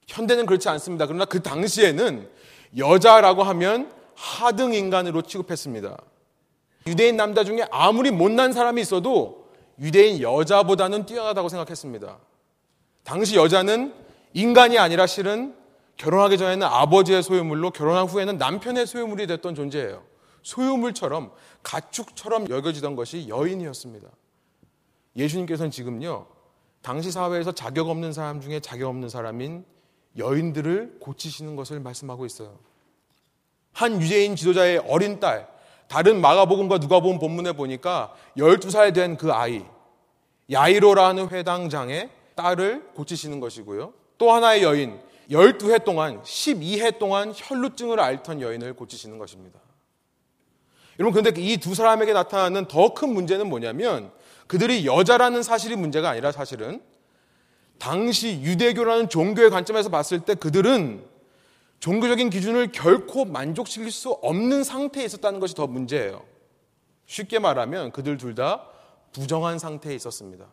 현대는 0.06 0.46
그렇지 0.46 0.68
않습니다. 0.68 1.06
그러나 1.06 1.24
그 1.24 1.42
당시에는 1.42 2.28
여자라고 2.76 3.42
하면 3.42 3.92
하등 4.14 4.72
인간으로 4.74 5.22
취급했습니다. 5.22 5.96
유대인 6.86 7.16
남자 7.16 7.44
중에 7.44 7.66
아무리 7.70 8.10
못난 8.10 8.52
사람이 8.52 8.80
있어도 8.80 9.48
유대인 9.78 10.20
여자보다는 10.22 11.04
뛰어나다고 11.04 11.48
생각했습니다. 11.48 12.18
당시 13.02 13.36
여자는 13.36 13.92
인간이 14.32 14.78
아니라 14.78 15.06
실은 15.06 15.54
결혼하기 15.96 16.38
전에는 16.38 16.66
아버지의 16.66 17.22
소유물로 17.22 17.70
결혼한 17.70 18.06
후에는 18.06 18.38
남편의 18.38 18.86
소유물이 18.86 19.26
됐던 19.26 19.54
존재예요. 19.54 20.02
소유물처럼 20.42 21.32
가축처럼 21.62 22.48
여겨지던 22.48 22.96
것이 22.96 23.28
여인이었습니다. 23.28 24.08
예수님께서는 25.16 25.70
지금요, 25.70 26.26
당시 26.82 27.10
사회에서 27.10 27.52
자격 27.52 27.88
없는 27.88 28.12
사람 28.12 28.40
중에 28.40 28.60
자격 28.60 28.88
없는 28.88 29.08
사람인 29.08 29.64
여인들을 30.18 30.98
고치시는 31.00 31.56
것을 31.56 31.80
말씀하고 31.80 32.26
있어요. 32.26 32.58
한 33.72 34.00
유대인 34.00 34.36
지도자의 34.36 34.78
어린 34.88 35.20
딸, 35.20 35.48
다른 35.88 36.20
마가복음과 36.20 36.78
누가복음 36.78 37.18
본문에 37.18 37.52
보니까 37.52 38.14
12살 38.36 38.94
된 38.94 39.16
그 39.16 39.32
아이, 39.32 39.62
야이로라는 40.50 41.28
회당장의 41.28 42.10
딸을 42.34 42.90
고치시는 42.94 43.40
것이고요. 43.40 43.92
또 44.18 44.32
하나의 44.32 44.62
여인, 44.62 44.98
12해 45.30 45.84
동안, 45.84 46.22
12해 46.22 46.98
동안 46.98 47.32
혈루증을 47.34 48.00
앓던 48.00 48.40
여인을 48.40 48.74
고치시는 48.74 49.18
것입니다. 49.18 49.60
여러분, 50.98 51.22
근데 51.22 51.38
이 51.40 51.58
두 51.58 51.74
사람에게 51.74 52.12
나타나는 52.14 52.66
더 52.68 52.94
큰 52.94 53.12
문제는 53.12 53.48
뭐냐면 53.48 54.10
그들이 54.46 54.86
여자라는 54.86 55.42
사실이 55.42 55.76
문제가 55.76 56.08
아니라 56.10 56.32
사실은 56.32 56.80
당시 57.78 58.40
유대교라는 58.42 59.08
종교의 59.08 59.50
관점에서 59.50 59.88
봤을 59.88 60.20
때 60.20 60.34
그들은 60.34 61.04
종교적인 61.80 62.30
기준을 62.30 62.72
결코 62.72 63.24
만족시킬 63.24 63.90
수 63.90 64.10
없는 64.10 64.64
상태에 64.64 65.04
있었다는 65.04 65.40
것이 65.40 65.54
더 65.54 65.66
문제예요. 65.66 66.24
쉽게 67.06 67.38
말하면 67.38 67.92
그들 67.92 68.16
둘 68.16 68.34
다 68.34 68.66
부정한 69.12 69.58
상태에 69.58 69.94
있었습니다. 69.94 70.46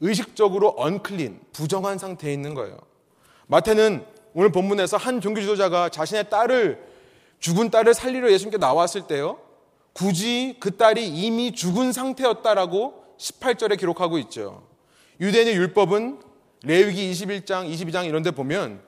의식적으로 0.00 0.74
언클린, 0.76 1.40
부정한 1.52 1.98
상태에 1.98 2.32
있는 2.32 2.54
거예요. 2.54 2.76
마태는 3.46 4.04
오늘 4.34 4.52
본문에서 4.52 4.96
한 4.96 5.20
종교 5.20 5.40
지도자가 5.40 5.88
자신의 5.88 6.30
딸을 6.30 6.92
죽은 7.40 7.70
딸을 7.70 7.94
살리러 7.94 8.30
예수님께 8.30 8.58
나왔을 8.58 9.06
때요. 9.08 9.38
굳이 9.92 10.56
그 10.60 10.76
딸이 10.76 11.06
이미 11.08 11.52
죽은 11.52 11.92
상태였다라고 11.92 13.16
18절에 13.18 13.78
기록하고 13.78 14.18
있죠. 14.18 14.66
유대인의 15.22 15.54
율법은 15.54 16.20
레위기 16.64 17.12
21장, 17.12 17.72
22장 17.72 18.06
이런 18.06 18.24
데 18.24 18.32
보면 18.32 18.82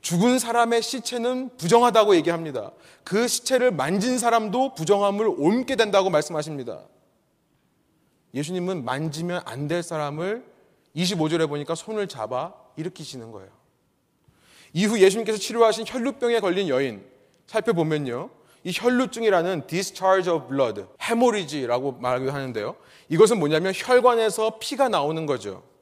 죽은 0.00 0.38
사람의 0.38 0.80
시체는 0.80 1.58
부정하다고 1.58 2.16
얘기합니다. 2.16 2.72
그 3.04 3.28
시체를 3.28 3.70
만진 3.70 4.18
사람도 4.18 4.74
부정함을 4.74 5.26
옮게 5.36 5.76
된다고 5.76 6.08
말씀하십니다. 6.08 6.80
예수님은 8.32 8.82
만지면 8.84 9.42
안 9.44 9.68
될 9.68 9.82
사람을 9.82 10.42
25절에 10.96 11.48
보니까 11.48 11.74
손을 11.74 12.08
잡아 12.08 12.54
일으키시는 12.76 13.30
거예요. 13.30 13.50
이후 14.72 14.98
예수님께서 14.98 15.38
치료하신 15.38 15.84
혈루병에 15.86 16.40
걸린 16.40 16.68
여인 16.68 17.04
살펴보면요. 17.46 18.30
이 18.64 18.72
혈루증이라는 18.74 19.66
discharge 19.66 20.32
of 20.32 20.48
blood, 20.48 20.84
헤모리지라고 21.02 21.92
말하기도 21.92 22.32
하는데요. 22.32 22.74
이것은 23.10 23.38
뭐냐면 23.38 23.74
혈관에서 23.76 24.58
피가 24.58 24.88
나오는 24.88 25.26
거죠. 25.26 25.73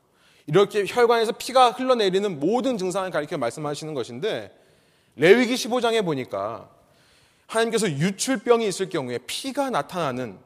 이렇게 0.46 0.84
혈관에서 0.86 1.32
피가 1.32 1.72
흘러내리는 1.72 2.40
모든 2.40 2.76
증상을 2.78 3.10
가리켜 3.10 3.38
말씀하시는 3.38 3.94
것인데 3.94 4.52
레위기 5.16 5.54
15장에 5.54 6.04
보니까 6.04 6.68
하나님께서 7.46 7.88
유출병이 7.90 8.66
있을 8.66 8.88
경우에 8.88 9.18
피가 9.26 9.70
나타나는 9.70 10.38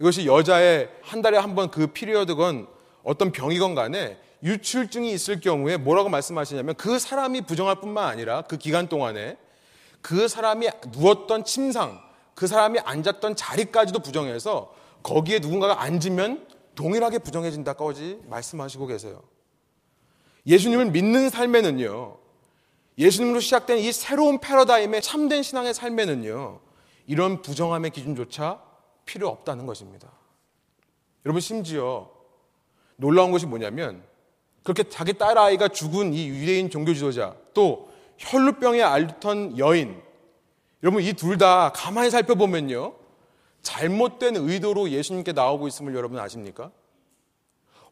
이것이 0.00 0.26
여자의 0.26 0.88
한 1.02 1.20
달에 1.22 1.36
한 1.38 1.54
번 1.54 1.70
그 1.70 1.88
피리어드건 1.88 2.68
어떤 3.02 3.32
병이건 3.32 3.74
간에 3.74 4.18
유출증이 4.42 5.10
있을 5.12 5.40
경우에 5.40 5.76
뭐라고 5.76 6.08
말씀하시냐면 6.08 6.76
그 6.76 6.98
사람이 6.98 7.40
부정할 7.42 7.80
뿐만 7.80 8.06
아니라 8.08 8.42
그 8.42 8.56
기간 8.56 8.88
동안에 8.88 9.36
그 10.00 10.28
사람이 10.28 10.68
누웠던 10.92 11.44
침상, 11.44 12.00
그 12.36 12.46
사람이 12.46 12.78
앉았던 12.78 13.34
자리까지도 13.34 13.98
부정해서 13.98 14.72
거기에 15.02 15.40
누군가가 15.40 15.82
앉으면 15.82 16.46
동일하게 16.78 17.18
부정해진다까지 17.18 18.20
말씀하시고 18.28 18.86
계세요. 18.86 19.20
예수님을 20.46 20.92
믿는 20.92 21.28
삶에는요, 21.28 22.16
예수님으로 22.96 23.40
시작된 23.40 23.78
이 23.78 23.90
새로운 23.90 24.38
패러다임의 24.38 25.02
참된 25.02 25.42
신앙의 25.42 25.74
삶에는요, 25.74 26.60
이런 27.08 27.42
부정함의 27.42 27.90
기준조차 27.90 28.62
필요 29.04 29.28
없다는 29.28 29.66
것입니다. 29.66 30.08
여러분, 31.26 31.40
심지어 31.40 32.10
놀라운 32.94 33.32
것이 33.32 33.44
뭐냐면, 33.44 34.04
그렇게 34.62 34.84
자기 34.84 35.14
딸아이가 35.14 35.68
죽은 35.68 36.14
이 36.14 36.28
유대인 36.28 36.70
종교 36.70 36.94
지도자, 36.94 37.34
또 37.54 37.90
혈루병에 38.18 38.82
앓던 38.82 39.58
여인, 39.58 40.00
여러분, 40.84 41.02
이 41.02 41.12
둘 41.12 41.38
다 41.38 41.72
가만히 41.74 42.10
살펴보면요, 42.10 42.94
잘못된 43.68 44.36
의도로 44.36 44.88
예수님께 44.88 45.32
나오고 45.32 45.68
있음을 45.68 45.94
여러분 45.94 46.18
아십니까? 46.18 46.70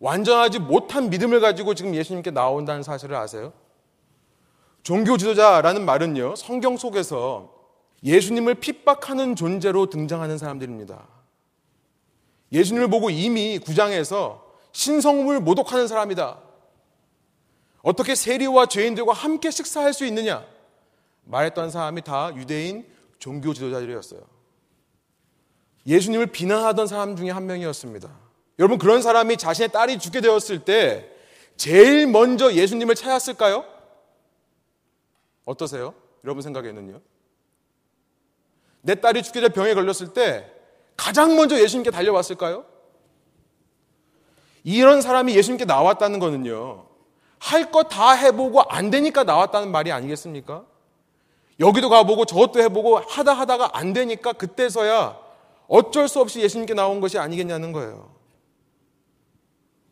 완전하지 0.00 0.58
못한 0.58 1.10
믿음을 1.10 1.40
가지고 1.40 1.74
지금 1.74 1.94
예수님께 1.94 2.30
나온다는 2.30 2.82
사실을 2.82 3.14
아세요? 3.16 3.52
종교 4.82 5.18
지도자라는 5.18 5.84
말은요, 5.84 6.36
성경 6.36 6.78
속에서 6.78 7.52
예수님을 8.02 8.54
핍박하는 8.54 9.36
존재로 9.36 9.90
등장하는 9.90 10.38
사람들입니다. 10.38 11.06
예수님을 12.52 12.88
보고 12.88 13.10
이미 13.10 13.58
구장에서 13.58 14.46
신성을 14.72 15.38
모독하는 15.40 15.88
사람이다. 15.88 16.38
어떻게 17.82 18.14
세리와 18.14 18.66
죄인들과 18.66 19.12
함께 19.12 19.50
식사할 19.50 19.92
수 19.92 20.06
있느냐? 20.06 20.42
말했던 21.24 21.70
사람이 21.70 22.02
다 22.02 22.34
유대인 22.34 22.86
종교 23.18 23.52
지도자들이었어요. 23.52 24.35
예수님을 25.86 26.26
비난하던 26.26 26.86
사람 26.86 27.16
중에 27.16 27.30
한 27.30 27.46
명이었습니다. 27.46 28.08
여러분, 28.58 28.78
그런 28.78 29.02
사람이 29.02 29.36
자신의 29.36 29.70
딸이 29.70 29.98
죽게 29.98 30.20
되었을 30.20 30.64
때 30.64 31.08
제일 31.56 32.06
먼저 32.06 32.52
예수님을 32.52 32.94
찾았을까요? 32.94 33.64
어떠세요? 35.44 35.94
여러분 36.24 36.42
생각에는요? 36.42 37.00
내 38.82 38.94
딸이 38.96 39.22
죽게 39.22 39.40
될 39.40 39.50
병에 39.50 39.74
걸렸을 39.74 40.12
때 40.12 40.50
가장 40.96 41.36
먼저 41.36 41.58
예수님께 41.60 41.90
달려왔을까요? 41.90 42.64
이런 44.64 45.00
사람이 45.00 45.34
예수님께 45.36 45.64
나왔다는 45.64 46.18
거는요. 46.18 46.86
할 47.38 47.70
것 47.70 47.84
다 47.88 48.12
해보고 48.12 48.62
안 48.62 48.90
되니까 48.90 49.22
나왔다는 49.22 49.70
말이 49.70 49.92
아니겠습니까? 49.92 50.64
여기도 51.60 51.88
가보고 51.88 52.24
저것도 52.24 52.60
해보고 52.60 52.98
하다 52.98 53.32
하다가 53.34 53.70
안 53.78 53.92
되니까 53.92 54.32
그때서야 54.32 55.18
어쩔 55.68 56.08
수 56.08 56.20
없이 56.20 56.40
예수님께 56.40 56.74
나온 56.74 57.00
것이 57.00 57.18
아니겠냐는 57.18 57.72
거예요. 57.72 58.14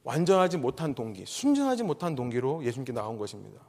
완전하지 0.05 0.59
못한 0.59 0.95
동기, 0.95 1.25
순전하지 1.27 1.83
못한 1.83 2.15
동기로 2.15 2.65
예수님께 2.65 2.93
나온 2.93 3.19
것입니다. 3.19 3.61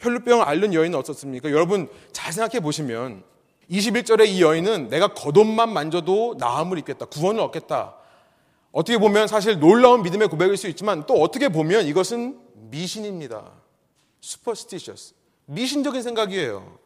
혈루병을 0.00 0.44
앓는 0.44 0.74
여인은 0.74 0.98
어떻습니까? 0.98 1.50
여러분 1.50 1.88
잘 2.10 2.32
생각해 2.32 2.60
보시면 2.60 3.22
21절에 3.70 4.26
이 4.26 4.42
여인은 4.42 4.88
내가 4.88 5.14
겉옷만 5.14 5.72
만져도 5.72 6.34
나음을 6.38 6.78
입겠다. 6.78 7.06
구원을 7.06 7.40
얻겠다. 7.40 7.96
어떻게 8.72 8.98
보면 8.98 9.28
사실 9.28 9.60
놀라운 9.60 10.02
믿음의 10.02 10.28
고백일 10.28 10.56
수 10.56 10.68
있지만 10.68 11.06
또 11.06 11.14
어떻게 11.22 11.48
보면 11.48 11.86
이것은 11.86 12.40
미신입니다. 12.70 13.52
superstitious. 14.22 15.14
미신적인 15.46 16.02
생각이에요. 16.02 16.78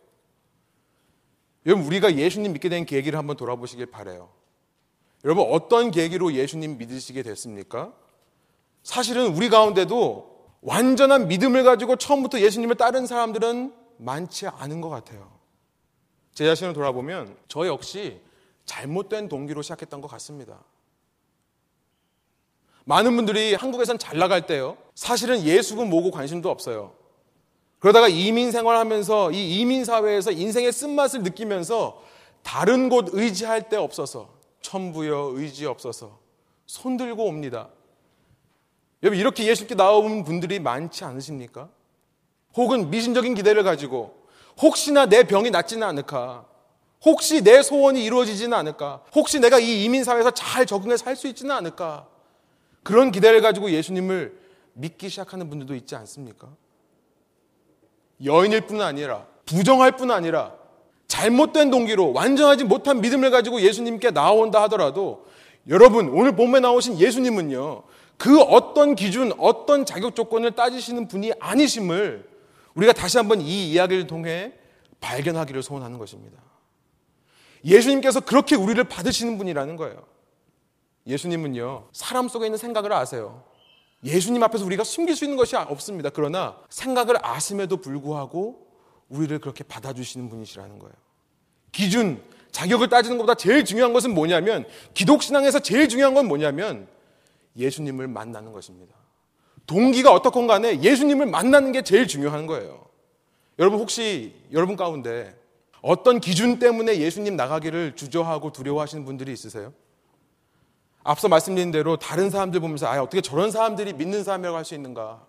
여러분 1.65 1.87
우리가 1.87 2.15
예수님 2.17 2.53
믿게 2.53 2.69
된 2.69 2.85
계기를 2.85 3.19
한번 3.19 3.37
돌아보시길 3.37 3.87
바래요. 3.87 4.36
여러분 5.25 5.47
어떤 5.51 5.91
계기로 5.91 6.35
예수님 6.35 6.79
믿으시게 6.79 7.23
됐습니까? 7.23 7.93
사실은 8.83 9.35
우리 9.35 9.49
가운데도 9.49 10.37
완전한 10.63 11.29
믿음을 11.29 11.65
가지고 11.65 11.97
처음부터 11.97 12.41
예수님을 12.41 12.77
따른 12.77 13.07
사람들은 13.07 13.75
많지 13.99 14.47
않은 14.47 14.81
것 14.81 14.89
같아요. 14.89 15.31
제 16.35 16.45
자신을 16.45 16.75
돌아보면 16.75 17.37
저 17.49 17.67
역시 17.67 18.21
잘못된 18.67 19.29
동기로 19.29 19.63
시작했던 19.63 20.01
것 20.01 20.09
같습니다. 20.09 20.63
많은 22.85 23.17
분들이 23.17 23.55
한국에선 23.55 23.99
잘 23.99 24.19
나갈 24.19 24.47
때요. 24.47 24.77
사실은 24.95 25.43
예수군 25.43 25.91
뭐고 25.91 26.11
관심도 26.13 26.51
없어요. 26.51 26.93
그러다가 27.81 28.09
이민 28.09 28.53
생활하면서 28.53 29.33
이 29.33 29.61
이민 29.61 29.85
사회에서 29.85 30.31
인생의 30.31 30.73
쓴맛을 30.73 31.23
느끼면서 31.23 32.03
다른 32.43 32.89
곳 32.89 33.09
의지할 33.13 33.69
데 33.69 33.77
없어서 33.77 34.36
천부여 34.67 35.33
의지 35.35 35.65
없어서 35.65 36.19
손 36.67 36.97
들고 36.97 37.25
옵니다. 37.25 37.69
여러분 39.03 39.19
이렇게 39.21 39.47
예수께 39.47 39.77
나온 39.77 40.25
분들이 40.25 40.59
많지 40.59 41.05
않으십니까? 41.05 41.69
혹은 42.57 42.91
미신적인 42.91 43.35
기대를 43.35 43.63
가지고 43.63 44.27
혹시나 44.61 45.07
내 45.07 45.23
병이 45.23 45.51
낫지는 45.51 45.87
않을까? 45.87 46.47
혹시 47.05 47.43
내 47.45 47.63
소원이 47.63 48.05
이루어지지는 48.05 48.57
않을까? 48.57 49.05
혹시 49.15 49.39
내가 49.39 49.61
이 49.61 49.85
이민 49.85 50.03
사회에서 50.03 50.33
잘 50.33 50.67
적응해 50.67 50.97
살 50.97 51.15
수 51.15 51.29
있지는 51.29 51.55
않을까? 51.55 52.09
그런 52.83 53.13
기대를 53.13 53.43
가지고 53.43 53.71
예수님을 53.71 54.37
믿기 54.73 55.09
시작하는 55.09 55.49
분들도 55.49 55.77
있지 55.77 55.95
않습니까? 55.95 56.49
여인일 58.25 58.63
뿐 58.63 58.81
아니라 58.81 59.27
부정할 59.45 59.93
뿐 59.97 60.11
아니라 60.11 60.55
잘못된 61.09 61.71
동기로 61.71 62.13
완전하지 62.13 62.65
못한 62.65 63.01
믿음을 63.01 63.31
가지고 63.31 63.61
예수님께 63.61 64.11
나온다 64.11 64.63
하더라도 64.63 65.27
여러분 65.69 66.09
오늘 66.09 66.35
본문에 66.35 66.61
나오신 66.61 66.99
예수님은요 66.99 67.83
그 68.17 68.41
어떤 68.41 68.95
기준 68.95 69.33
어떤 69.39 69.85
자격 69.85 70.15
조건을 70.15 70.53
따지시는 70.53 71.09
분이 71.09 71.33
아니심을 71.39 72.29
우리가 72.75 72.93
다시 72.93 73.19
한번 73.19 73.41
이 73.41 73.71
이야기를 73.71 74.07
통해 74.07 74.53
발견하기를 75.01 75.63
소원하는 75.63 75.99
것입니다. 75.99 76.39
예수님께서 77.65 78.21
그렇게 78.21 78.55
우리를 78.55 78.83
받으시는 78.85 79.39
분이라는 79.39 79.77
거예요. 79.77 80.05
예수님은요, 81.07 81.89
사람 81.93 82.29
속에 82.29 82.47
있는 82.47 82.59
생각을 82.59 82.93
아세요. 82.93 83.45
예수님 84.05 84.43
앞에서 84.43 84.65
우리가 84.65 84.85
숨길 84.85 85.17
수 85.17 85.25
있는 85.25 85.37
것이 85.37 85.57
없습니다. 85.57 86.11
그러나 86.11 86.59
생각을 86.69 87.17
아심에도 87.23 87.79
불구하고 87.79 88.66
우리를 89.09 89.39
그렇게 89.39 89.65
받아주시는 89.65 90.29
분이시라는 90.29 90.79
거예요. 90.79 90.95
기준, 91.73 92.23
자격을 92.51 92.89
따지는 92.89 93.19
것보다 93.19 93.35
제일 93.35 93.65
중요한 93.65 93.93
것은 93.93 94.15
뭐냐면, 94.15 94.65
기독신앙에서 94.95 95.61
제일 95.61 95.89
중요한 95.89 96.15
건 96.15 96.27
뭐냐면, 96.27 96.89
예수님을 97.57 98.09
만나는 98.09 98.53
것입니다. 98.53 98.95
동기가 99.67 100.13
어떻건 100.13 100.47
간에 100.47 100.81
예수님을 100.83 101.27
만나는 101.27 101.73
게 101.73 101.83
제일 101.83 102.07
중요한 102.07 102.47
거예요. 102.47 102.87
여러분 103.59 103.81
혹시 103.81 104.35
여러분 104.53 104.77
가운데 104.77 105.35
어떤 105.81 106.21
기준 106.21 106.59
때문에 106.59 106.99
예수님 106.99 107.37
나가기를 107.37 107.97
주저하고 107.97 108.53
두려워하시는 108.53 109.05
분들이 109.05 109.33
있으세요? 109.33 109.73
앞서 111.03 111.29
말씀드린 111.29 111.71
대로 111.71 111.97
다른 111.97 112.31
사람들 112.31 112.61
보면서 112.61 112.87
아 112.87 113.01
어떻게 113.01 113.21
저런 113.21 113.51
사람들이 113.51 113.95
믿는 113.95 114.25
사람이라고 114.25 114.57
할 114.57 114.65
수 114.65 114.75
있는가? 114.75 115.25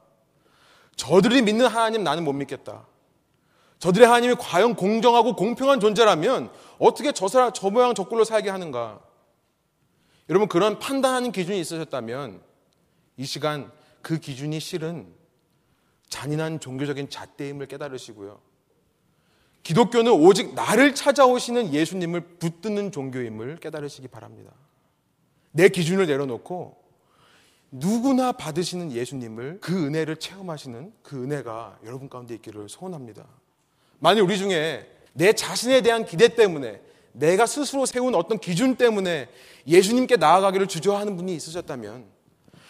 저들이 0.96 1.42
믿는 1.44 1.68
하나님 1.68 2.04
나는 2.04 2.24
못 2.24 2.34
믿겠다. 2.34 2.86
저들의 3.80 4.08
하나님이 4.08 4.36
과연 4.36 4.76
공정하고 4.76 5.36
공평한 5.36 5.80
존재라면 5.80 6.52
어떻게 6.80 7.12
저 7.12 7.28
사람 7.28 7.52
저 7.54 7.70
모양 7.70 7.94
저 7.94 8.04
꼴로 8.04 8.24
살게 8.24 8.50
하는가? 8.50 9.00
여러분 10.30 10.48
그런 10.48 10.80
판단하는 10.80 11.32
기준이 11.32 11.60
있으셨다면 11.60 12.42
이 13.18 13.26
시간 13.26 13.72
그 14.02 14.20
기준이 14.20 14.60
실은 14.60 15.08
잔인한 16.10 16.60
종교적인 16.60 17.10
잣대임을 17.10 17.68
깨달으시고요. 17.68 18.40
기독교는 19.64 20.12
오직 20.12 20.56
나를 20.56 20.96
찾아오시는 20.96 21.74
예수님을 21.74 22.22
붙드는 22.40 22.92
종교임을 22.92 23.58
깨달으시기 23.58 24.08
바랍니다. 24.08 24.52
내 25.52 25.68
기준을 25.70 26.08
내려놓고 26.08 26.78
누구나 27.72 28.32
받으시는 28.32 28.92
예수님을 28.92 29.60
그 29.60 29.86
은혜를 29.86 30.18
체험하시는 30.18 30.94
그 31.04 31.22
은혜가 31.22 31.80
여러분 31.84 32.08
가운데 32.08 32.34
있기를 32.36 32.70
소원합니다. 32.70 33.28
만약 34.00 34.24
우리 34.24 34.38
중에 34.38 34.88
내 35.14 35.34
자신에 35.34 35.82
대한 35.82 36.06
기대 36.06 36.28
때문에 36.28 36.82
내가 37.12 37.46
스스로 37.46 37.86
세운 37.86 38.14
어떤 38.16 38.38
기준 38.38 38.76
때문에 38.76 39.28
예수님께 39.68 40.18
나아가기를 40.18 40.68
주저하는 40.68 41.18
분이 41.18 41.34
있으셨다면 41.36 42.18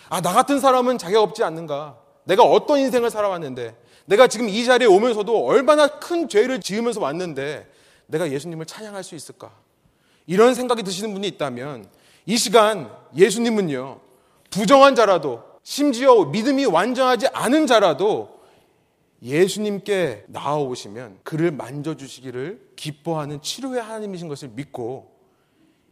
아, 0.09 0.21
나 0.21 0.33
같은 0.33 0.59
사람은 0.59 0.97
자격 0.97 1.21
없지 1.21 1.43
않는가? 1.43 1.97
내가 2.23 2.43
어떤 2.43 2.79
인생을 2.79 3.09
살아왔는데, 3.09 3.75
내가 4.05 4.27
지금 4.27 4.47
이 4.47 4.63
자리에 4.63 4.87
오면서도 4.87 5.45
얼마나 5.45 5.87
큰 5.87 6.29
죄를 6.29 6.61
지으면서 6.61 7.01
왔는데, 7.01 7.67
내가 8.07 8.31
예수님을 8.31 8.65
찬양할 8.65 9.03
수 9.03 9.15
있을까? 9.15 9.51
이런 10.25 10.53
생각이 10.53 10.83
드시는 10.83 11.13
분이 11.13 11.27
있다면, 11.27 11.87
이 12.25 12.37
시간 12.37 12.89
예수님은요, 13.15 13.99
부정한 14.49 14.95
자라도, 14.95 15.43
심지어 15.63 16.23
믿음이 16.25 16.65
완전하지 16.65 17.27
않은 17.33 17.67
자라도 17.67 18.36
예수님께 19.21 20.25
나아오시면 20.27 21.19
그를 21.23 21.51
만져주시기를 21.51 22.73
기뻐하는 22.75 23.41
치료의 23.41 23.81
하나님이신 23.81 24.27
것을 24.27 24.49
믿고 24.49 25.15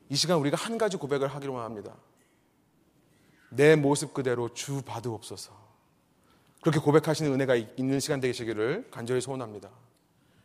이 0.10 0.16
시간 0.16 0.38
우리가 0.38 0.58
한 0.58 0.78
가지 0.78 0.98
고백을 0.98 1.28
하기로 1.28 1.58
합니다. 1.58 1.96
내 3.50 3.76
모습 3.76 4.14
그대로 4.14 4.54
주 4.54 4.82
받으옵소서. 4.84 5.54
그렇게 6.62 6.80
고백하시는 6.80 7.32
은혜가 7.32 7.56
있는 7.56 8.00
시간 8.00 8.20
되시기를 8.20 8.88
간절히 8.92 9.22
소원합니다. 9.22 9.70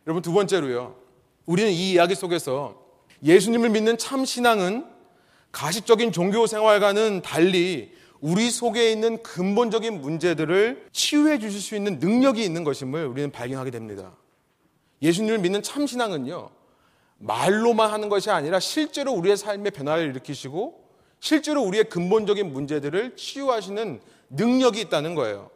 여러분 0.07 0.21
두 0.21 0.33
번째로요. 0.33 0.95
우리는 1.45 1.71
이 1.71 1.93
이야기 1.93 2.15
속에서 2.15 2.83
예수님을 3.23 3.69
믿는 3.69 3.97
참 3.97 4.25
신앙은 4.25 4.85
가식적인 5.51 6.11
종교 6.11 6.47
생활과는 6.47 7.21
달리 7.21 7.93
우리 8.21 8.51
속에 8.51 8.91
있는 8.91 9.21
근본적인 9.23 9.99
문제들을 9.99 10.89
치유해 10.91 11.39
주실 11.39 11.59
수 11.59 11.75
있는 11.75 11.97
능력이 11.99 12.43
있는 12.43 12.63
것임을 12.63 13.07
우리는 13.07 13.31
발견하게 13.31 13.71
됩니다. 13.71 14.15
예수님을 15.01 15.39
믿는 15.39 15.63
참 15.63 15.87
신앙은요. 15.87 16.51
말로만 17.17 17.91
하는 17.91 18.09
것이 18.09 18.29
아니라 18.29 18.59
실제로 18.59 19.11
우리의 19.13 19.37
삶에 19.37 19.71
변화를 19.71 20.07
일으키시고 20.09 20.81
실제로 21.19 21.61
우리의 21.63 21.85
근본적인 21.85 22.51
문제들을 22.53 23.15
치유하시는 23.15 24.01
능력이 24.29 24.79
있다는 24.81 25.15
거예요. 25.15 25.49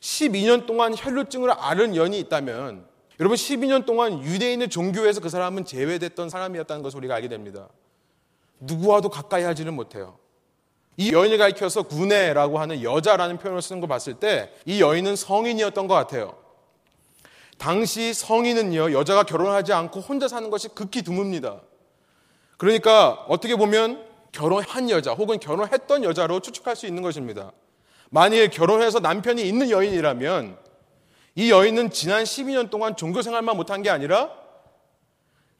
12년 0.00 0.66
동안 0.66 0.94
혈루증을 0.96 1.50
앓은 1.50 1.96
연이 1.96 2.18
있다면 2.20 2.86
여러분 3.20 3.36
12년 3.36 3.86
동안 3.86 4.22
유대인의 4.22 4.68
종교에서 4.68 5.20
그 5.20 5.28
사람은 5.28 5.64
제외됐던 5.64 6.28
사람이었다는 6.28 6.82
것을 6.82 6.98
우리가 6.98 7.14
알게 7.14 7.28
됩니다. 7.28 7.68
누구와도 8.60 9.10
가까이 9.10 9.42
하지는 9.42 9.74
못해요. 9.74 10.18
이 10.96 11.12
여인을 11.12 11.38
가리켜서 11.38 11.82
구네라고 11.82 12.58
하는 12.58 12.82
여자라는 12.82 13.38
표현을 13.38 13.60
쓰는 13.62 13.80
거 13.80 13.86
봤을 13.86 14.14
때 14.14 14.50
이 14.64 14.80
여인은 14.80 15.16
성인이었던 15.16 15.86
것 15.88 15.94
같아요. 15.94 16.36
당시 17.58 18.12
성인은요, 18.12 18.92
여자가 18.92 19.22
결혼하지 19.22 19.72
않고 19.72 20.00
혼자 20.00 20.28
사는 20.28 20.48
것이 20.50 20.68
극히 20.68 21.02
드뭅니다. 21.02 21.60
그러니까 22.58 23.24
어떻게 23.28 23.56
보면 23.56 24.04
결혼한 24.32 24.90
여자 24.90 25.12
혹은 25.12 25.38
결혼했던 25.38 26.04
여자로 26.04 26.40
추측할 26.40 26.76
수 26.76 26.86
있는 26.86 27.02
것입니다. 27.02 27.52
만일 28.10 28.50
결혼해서 28.50 29.00
남편이 29.00 29.46
있는 29.46 29.70
여인이라면 29.70 30.58
이 31.34 31.50
여인은 31.50 31.90
지난 31.90 32.24
12년 32.24 32.70
동안 32.70 32.96
종교 32.96 33.20
생활만 33.22 33.56
못한 33.56 33.82
게 33.82 33.90
아니라 33.90 34.30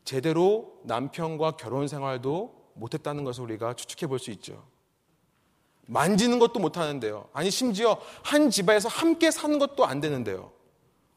제대로 0.05 0.75
남편과 0.85 1.53
결혼 1.53 1.89
생활도 1.89 2.55
못했다는 2.75 3.25
것을 3.25 3.43
우리가 3.45 3.75
추측해 3.75 4.07
볼 4.09 4.19
수 4.19 4.31
있죠. 4.33 4.63
만지는 5.87 6.39
것도 6.39 6.59
못 6.61 6.77
하는데요. 6.77 7.29
아니, 7.33 7.51
심지어 7.51 7.97
한 8.23 8.51
집안에서 8.51 8.89
함께 8.89 9.31
사는 9.31 9.59
것도 9.59 9.87
안 9.87 10.01
되는데요. 10.01 10.53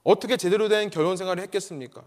어떻게 0.03 0.37
제대로 0.37 0.69
된 0.69 0.89
결혼 0.89 1.17
생활을 1.17 1.43
했겠습니까? 1.43 2.03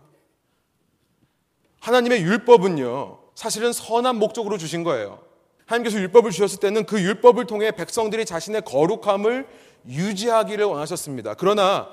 하나님의 1.81 2.23
율법은요, 2.23 3.19
사실은 3.35 3.73
선한 3.73 4.17
목적으로 4.17 4.59
주신 4.59 4.85
거예요. 4.85 5.21
하나님께서 5.67 5.99
율법을 5.99 6.31
주셨을 6.31 6.61
때는 6.61 6.87
그 6.87 7.01
율법을 7.01 7.47
통해 7.47 7.71
백성들이 7.73 8.25
자신의 8.25 8.63
거룩함을 8.63 9.47
유지하기를 9.89 10.65
원하셨습니다. 10.65 11.35
그러나 11.35 11.89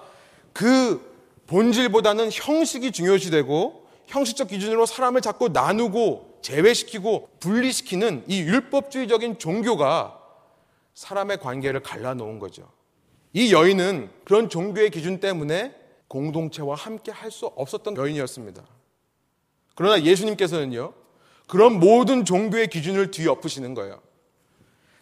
그 0.53 1.07
본질보다는 1.47 2.29
형식이 2.31 2.91
중요시되고 2.91 3.87
형식적 4.07 4.49
기준으로 4.49 4.85
사람을 4.85 5.21
자꾸 5.21 5.49
나누고 5.49 6.39
제외시키고 6.41 7.29
분리시키는 7.39 8.25
이 8.27 8.41
율법주의적인 8.41 9.39
종교가 9.39 10.18
사람의 10.99 11.37
관계를 11.37 11.79
갈라놓은 11.79 12.39
거죠. 12.39 12.69
이 13.31 13.53
여인은 13.53 14.09
그런 14.25 14.49
종교의 14.49 14.89
기준 14.89 15.21
때문에 15.21 15.73
공동체와 16.09 16.75
함께 16.75 17.09
할 17.09 17.31
수 17.31 17.45
없었던 17.45 17.95
여인이었습니다. 17.95 18.61
그러나 19.75 20.03
예수님께서는요, 20.03 20.91
그런 21.47 21.79
모든 21.79 22.25
종교의 22.25 22.67
기준을 22.67 23.11
뒤엎으시는 23.11 23.75
거예요. 23.75 24.01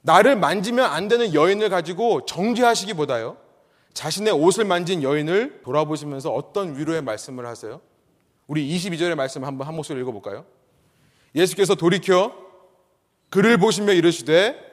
나를 0.04 0.36
만지면 0.36 0.86
안 0.86 1.08
되는 1.08 1.34
여인을 1.34 1.70
가지고 1.70 2.26
정죄하시기보다요, 2.26 3.36
자신의 3.94 4.34
옷을 4.34 4.66
만진 4.66 5.02
여인을 5.02 5.64
돌아보시면서 5.64 6.32
어떤 6.32 6.78
위로의 6.78 7.02
말씀을 7.02 7.48
하세요? 7.48 7.82
우리 8.46 8.70
22절의 8.70 9.16
말씀 9.16 9.44
한번 9.44 9.66
한 9.66 9.76
목소리 9.76 10.00
읽어볼까요? 10.02 10.46
예수께서 11.34 11.74
돌이켜 11.74 12.36
그를 13.32 13.58
보시며 13.58 13.94
이르시되 13.94 14.67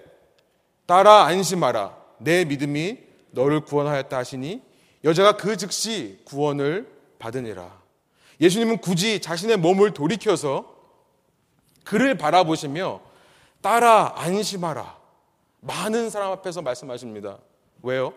따라 0.87 1.25
안심하라 1.25 1.97
내 2.19 2.45
믿음이 2.45 2.99
너를 3.31 3.61
구원하였다 3.61 4.17
하시니 4.17 4.63
여자가 5.05 5.37
그 5.37 5.57
즉시 5.57 6.21
구원을 6.25 6.91
받으니라. 7.19 7.83
예수님은 8.41 8.79
굳이 8.79 9.21
자신의 9.21 9.59
몸을 9.59 9.93
돌이켜서 9.93 10.75
그를 11.85 12.17
바라보시며 12.17 13.01
따라 13.61 14.13
안심하라. 14.17 14.99
많은 15.61 16.11
사람 16.11 16.33
앞에서 16.33 16.63
말씀하십니다. 16.63 17.39
왜요? 17.83 18.13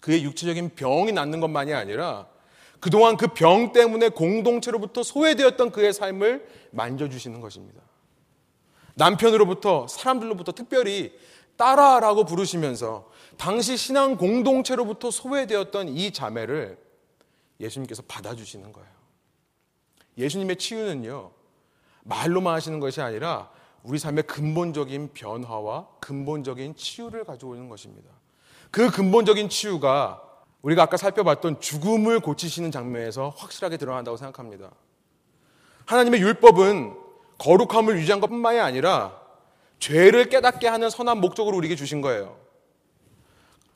그의 0.00 0.24
육체적인 0.24 0.74
병이 0.74 1.12
낫는 1.12 1.40
것만이 1.40 1.74
아니라 1.74 2.26
그동안 2.80 3.16
그 3.16 3.26
병 3.28 3.72
때문에 3.72 4.08
공동체로부터 4.10 5.02
소외되었던 5.02 5.70
그의 5.72 5.92
삶을 5.92 6.46
만져주시는 6.70 7.40
것입니다. 7.40 7.80
남편으로부터 8.98 9.86
사람들로부터 9.86 10.52
특별히 10.52 11.16
따라라고 11.56 12.24
부르시면서 12.24 13.08
당시 13.36 13.76
신앙 13.76 14.16
공동체로부터 14.16 15.10
소외되었던 15.10 15.88
이 15.88 16.12
자매를 16.12 16.76
예수님께서 17.60 18.02
받아주시는 18.06 18.72
거예요. 18.72 18.88
예수님의 20.18 20.56
치유는요, 20.56 21.30
말로만 22.02 22.54
하시는 22.54 22.80
것이 22.80 23.00
아니라 23.00 23.50
우리 23.84 23.98
삶의 23.98 24.24
근본적인 24.24 25.10
변화와 25.14 25.86
근본적인 26.00 26.74
치유를 26.76 27.24
가져오는 27.24 27.68
것입니다. 27.68 28.10
그 28.70 28.90
근본적인 28.90 29.48
치유가 29.48 30.22
우리가 30.62 30.82
아까 30.82 30.96
살펴봤던 30.96 31.60
죽음을 31.60 32.18
고치시는 32.20 32.72
장면에서 32.72 33.32
확실하게 33.36 33.76
드러난다고 33.76 34.16
생각합니다. 34.16 34.70
하나님의 35.86 36.20
율법은 36.20 36.97
거룩함을 37.38 37.96
유지한 37.98 38.20
것 38.20 38.28
뿐만이 38.28 38.58
아니라 38.58 39.16
죄를 39.78 40.28
깨닫게 40.28 40.66
하는 40.66 40.90
선한 40.90 41.20
목적으로 41.20 41.56
우리에게 41.56 41.76
주신 41.76 42.00
거예요. 42.00 42.36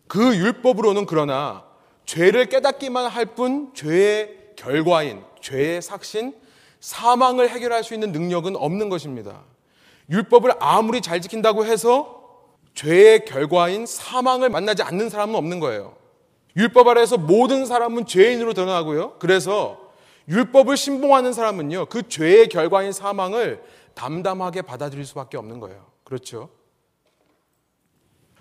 그 0.08 0.36
율법으로는 0.36 1.06
그러나 1.06 1.64
죄를 2.04 2.46
깨닫기만 2.46 3.06
할 3.06 3.24
뿐 3.34 3.72
죄의 3.74 4.38
결과인 4.56 5.22
죄의 5.40 5.80
삭신 5.80 6.34
사망을 6.80 7.48
해결할 7.48 7.84
수 7.84 7.94
있는 7.94 8.12
능력은 8.12 8.56
없는 8.56 8.88
것입니다. 8.88 9.42
율법을 10.10 10.54
아무리 10.58 11.00
잘 11.00 11.20
지킨다고 11.20 11.64
해서 11.64 12.20
죄의 12.74 13.24
결과인 13.24 13.86
사망을 13.86 14.48
만나지 14.50 14.82
않는 14.82 15.08
사람은 15.08 15.34
없는 15.36 15.60
거예요. 15.60 15.94
율법 16.56 16.88
아래에서 16.88 17.16
모든 17.16 17.64
사람은 17.64 18.06
죄인으로 18.06 18.52
드러나고요. 18.52 19.18
그래서 19.18 19.81
율법을 20.32 20.78
신봉하는 20.78 21.34
사람은요, 21.34 21.86
그 21.86 22.08
죄의 22.08 22.48
결과인 22.48 22.90
사망을 22.90 23.62
담담하게 23.94 24.62
받아들일 24.62 25.04
수밖에 25.04 25.36
없는 25.36 25.60
거예요. 25.60 25.86
그렇죠? 26.04 26.48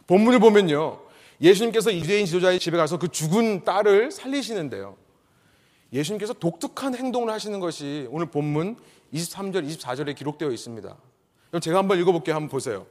본문을 0.08 0.40
보면요, 0.40 1.02
예수님께서 1.42 1.92
이대인 1.92 2.26
지도자의 2.26 2.60
집에 2.60 2.78
가서 2.78 2.98
그 2.98 3.10
죽은 3.10 3.66
딸을 3.66 4.12
살리시는데요. 4.12 4.96
예수님께서 5.92 6.34
독특한 6.34 6.96
행동을 6.96 7.30
하시는 7.34 7.60
것이 7.60 8.08
오늘 8.10 8.28
본문 8.28 8.78
23절, 9.14 9.68
24절에 9.68 10.16
기록되어 10.16 10.50
있습니다. 10.50 10.96
제가 11.62 11.80
한번 11.80 12.00
읽어볼게요. 12.00 12.36
한번 12.36 12.50
보세요. 12.50 12.86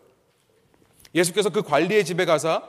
예수께서 1.15 1.49
그 1.49 1.63
관리의 1.63 2.05
집에 2.05 2.27
가서 2.27 2.63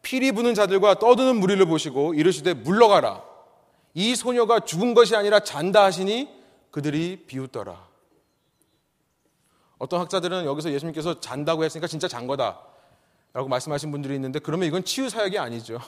피리 0.00 0.32
부는 0.32 0.54
자들과 0.54 0.94
떠드는 0.98 1.36
무리를 1.36 1.64
보시고 1.66 2.14
이르시되 2.14 2.54
물러가라. 2.54 3.35
이 3.96 4.14
소녀가 4.14 4.60
죽은 4.60 4.92
것이 4.92 5.16
아니라 5.16 5.40
잔다 5.40 5.82
하시니 5.82 6.28
그들이 6.70 7.24
비웃더라. 7.26 7.88
어떤 9.78 10.00
학자들은 10.00 10.44
여기서 10.44 10.70
예수님께서 10.70 11.18
잔다고 11.18 11.64
했으니까 11.64 11.86
진짜 11.86 12.06
잔 12.06 12.26
거다. 12.26 12.60
라고 13.32 13.48
말씀하신 13.48 13.90
분들이 13.90 14.14
있는데 14.16 14.38
그러면 14.38 14.68
이건 14.68 14.84
치유 14.84 15.08
사역이 15.08 15.38
아니죠. 15.38 15.80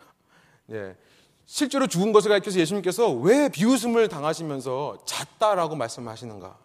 예. 0.72 0.96
실제로 1.44 1.86
죽은 1.86 2.14
것을 2.14 2.30
가리켜서 2.30 2.58
예수님께서 2.58 3.10
왜 3.12 3.50
비웃음을 3.50 4.08
당하시면서 4.08 5.04
잤다라고 5.04 5.76
말씀하시는가? 5.76 6.56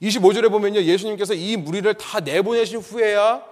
25절에 0.00 0.52
보면요. 0.52 0.82
예수님께서 0.82 1.34
이 1.34 1.56
무리를 1.56 1.92
다 1.94 2.20
내보내신 2.20 2.78
후에야 2.78 3.44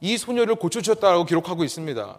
이 0.00 0.18
소녀를 0.18 0.56
고쳐주셨다라고 0.56 1.24
기록하고 1.24 1.62
있습니다. 1.62 2.18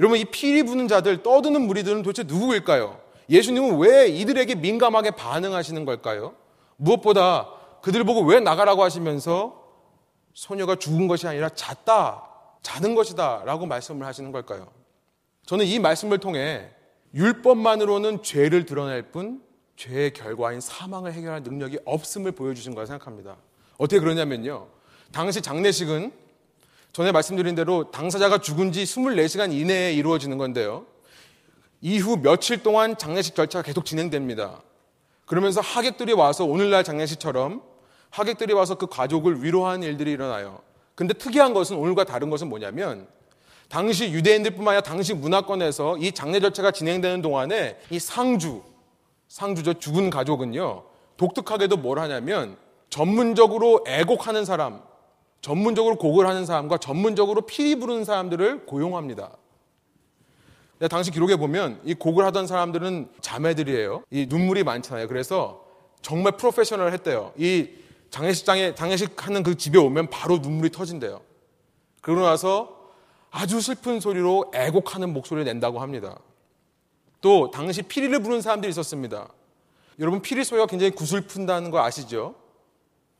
여러분, 0.00 0.18
이 0.18 0.24
피리 0.24 0.62
부는 0.62 0.88
자들, 0.88 1.22
떠드는 1.22 1.60
무리들은 1.62 2.02
도대체 2.02 2.24
누구일까요? 2.24 3.00
예수님은 3.28 3.78
왜 3.78 4.08
이들에게 4.08 4.56
민감하게 4.56 5.12
반응하시는 5.12 5.84
걸까요? 5.84 6.34
무엇보다 6.76 7.48
그들 7.82 8.04
보고 8.04 8.22
왜 8.22 8.40
나가라고 8.40 8.82
하시면서 8.82 9.62
소녀가 10.32 10.74
죽은 10.76 11.06
것이 11.06 11.28
아니라 11.28 11.48
잤다, 11.48 12.28
자는 12.62 12.94
것이다 12.94 13.42
라고 13.44 13.66
말씀을 13.66 14.06
하시는 14.06 14.32
걸까요? 14.32 14.68
저는 15.46 15.66
이 15.66 15.78
말씀을 15.78 16.18
통해 16.18 16.70
율법만으로는 17.14 18.22
죄를 18.22 18.66
드러낼 18.66 19.02
뿐 19.02 19.42
죄의 19.76 20.12
결과인 20.12 20.60
사망을 20.60 21.12
해결할 21.12 21.42
능력이 21.42 21.80
없음을 21.84 22.32
보여주신 22.32 22.74
거라 22.74 22.86
생각합니다. 22.86 23.36
어떻게 23.76 24.00
그러냐면요. 24.00 24.68
당시 25.12 25.42
장례식은 25.42 26.12
전에 26.94 27.10
말씀드린 27.10 27.56
대로 27.56 27.90
당사자가 27.90 28.38
죽은 28.38 28.70
지 28.70 28.84
24시간 28.84 29.52
이내에 29.52 29.92
이루어지는 29.94 30.38
건데요. 30.38 30.86
이후 31.80 32.16
며칠 32.22 32.62
동안 32.62 32.96
장례식 32.96 33.34
절차가 33.34 33.64
계속 33.64 33.84
진행됩니다. 33.84 34.62
그러면서 35.26 35.60
하객들이 35.60 36.12
와서 36.12 36.44
오늘날 36.44 36.84
장례식처럼 36.84 37.62
하객들이 38.10 38.52
와서 38.52 38.76
그 38.76 38.86
가족을 38.86 39.42
위로하는 39.42 39.82
일들이 39.82 40.12
일어나요. 40.12 40.60
근데 40.94 41.14
특이한 41.14 41.52
것은 41.52 41.76
오늘과 41.76 42.04
다른 42.04 42.30
것은 42.30 42.48
뭐냐면 42.48 43.08
당시 43.68 44.12
유대인들뿐만 44.12 44.76
아니라 44.76 44.82
당시 44.82 45.14
문화권에서 45.14 45.98
이 45.98 46.12
장례 46.12 46.38
절차가 46.38 46.70
진행되는 46.70 47.22
동안에 47.22 47.76
이 47.90 47.98
상주, 47.98 48.62
상주죠 49.26 49.80
죽은 49.80 50.10
가족은요 50.10 50.84
독특하게도 51.16 51.76
뭘 51.78 51.98
하냐면 51.98 52.56
전문적으로 52.88 53.84
애곡하는 53.84 54.44
사람, 54.44 54.80
전문적으로 55.44 55.96
곡을 55.96 56.26
하는 56.26 56.46
사람과 56.46 56.78
전문적으로 56.78 57.42
피리 57.42 57.74
부르는 57.74 58.06
사람들을 58.06 58.64
고용합니다. 58.64 59.36
당시 60.88 61.10
기록에 61.10 61.36
보면 61.36 61.82
이 61.84 61.92
곡을 61.92 62.24
하던 62.24 62.46
사람들은 62.46 63.10
자매들이에요. 63.20 64.04
이 64.10 64.24
눈물이 64.26 64.64
많잖아요. 64.64 65.06
그래서 65.06 65.62
정말 66.00 66.38
프로페셔널 66.38 66.94
했대요. 66.94 67.34
이 67.36 67.68
장례식장에 68.08 68.74
장례식 68.74 69.26
하는 69.26 69.42
그 69.42 69.54
집에 69.54 69.76
오면 69.76 70.08
바로 70.08 70.38
눈물이 70.38 70.70
터진대요. 70.70 71.20
그러고 72.00 72.22
나서 72.22 72.90
아주 73.30 73.60
슬픈 73.60 74.00
소리로 74.00 74.50
애곡하는 74.54 75.12
목소리를 75.12 75.44
낸다고 75.44 75.80
합니다. 75.80 76.18
또 77.20 77.50
당시 77.50 77.82
피리를 77.82 78.18
부는 78.20 78.40
사람들이 78.40 78.70
있었습니다. 78.70 79.28
여러분 79.98 80.22
피리 80.22 80.42
소리가 80.42 80.64
굉장히 80.68 80.92
구슬픈다는 80.92 81.70
거 81.70 81.84
아시죠? 81.84 82.34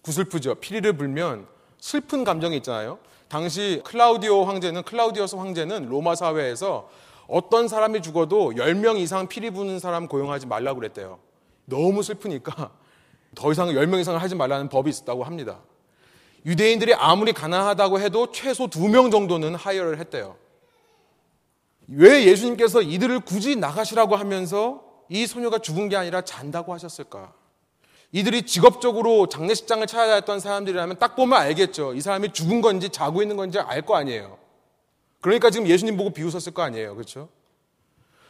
구슬프죠. 0.00 0.54
피리를 0.54 0.90
불면 0.94 1.52
슬픈 1.84 2.24
감정이 2.24 2.56
있잖아요. 2.56 2.98
당시 3.28 3.82
클라우디오 3.84 4.44
황제는 4.44 4.84
클라우디오스 4.84 5.36
황제는 5.36 5.90
로마 5.90 6.14
사회에서 6.14 6.88
어떤 7.28 7.68
사람이 7.68 8.00
죽어도 8.00 8.52
10명 8.52 8.96
이상 8.96 9.28
피리 9.28 9.50
부는 9.50 9.78
사람 9.80 10.08
고용하지 10.08 10.46
말라고 10.46 10.80
그랬대요. 10.80 11.18
너무 11.66 12.02
슬프니까 12.02 12.70
더 13.36 13.52
이상 13.52 13.68
10명 13.68 14.00
이상을 14.00 14.18
하지 14.22 14.34
말라는 14.34 14.70
법이 14.70 14.88
있었다고 14.88 15.24
합니다. 15.24 15.60
유대인들이 16.46 16.94
아무리 16.94 17.34
가난하다고 17.34 18.00
해도 18.00 18.32
최소 18.32 18.66
2명 18.66 19.12
정도는 19.12 19.54
hire를 19.54 19.98
했대요. 19.98 20.36
왜 21.88 22.24
예수님께서 22.24 22.80
이들을 22.80 23.20
굳이 23.20 23.56
나가시라고 23.56 24.16
하면서 24.16 24.82
이 25.10 25.26
소녀가 25.26 25.58
죽은 25.58 25.90
게 25.90 25.96
아니라 25.96 26.22
잔다고 26.22 26.72
하셨을까? 26.72 27.34
이들이 28.14 28.42
직업적으로 28.42 29.26
장례식장을 29.26 29.84
찾아다녔던 29.88 30.38
사람들이라면 30.38 30.98
딱 31.00 31.16
보면 31.16 31.36
알겠죠. 31.36 31.94
이 31.94 32.00
사람이 32.00 32.32
죽은 32.32 32.60
건지 32.60 32.88
자고 32.88 33.22
있는 33.22 33.36
건지 33.36 33.58
알 33.58 33.82
거 33.82 33.96
아니에요. 33.96 34.38
그러니까 35.20 35.50
지금 35.50 35.66
예수님 35.66 35.96
보고 35.96 36.10
비웃었을 36.10 36.54
거 36.54 36.62
아니에요. 36.62 36.94
그렇죠? 36.94 37.28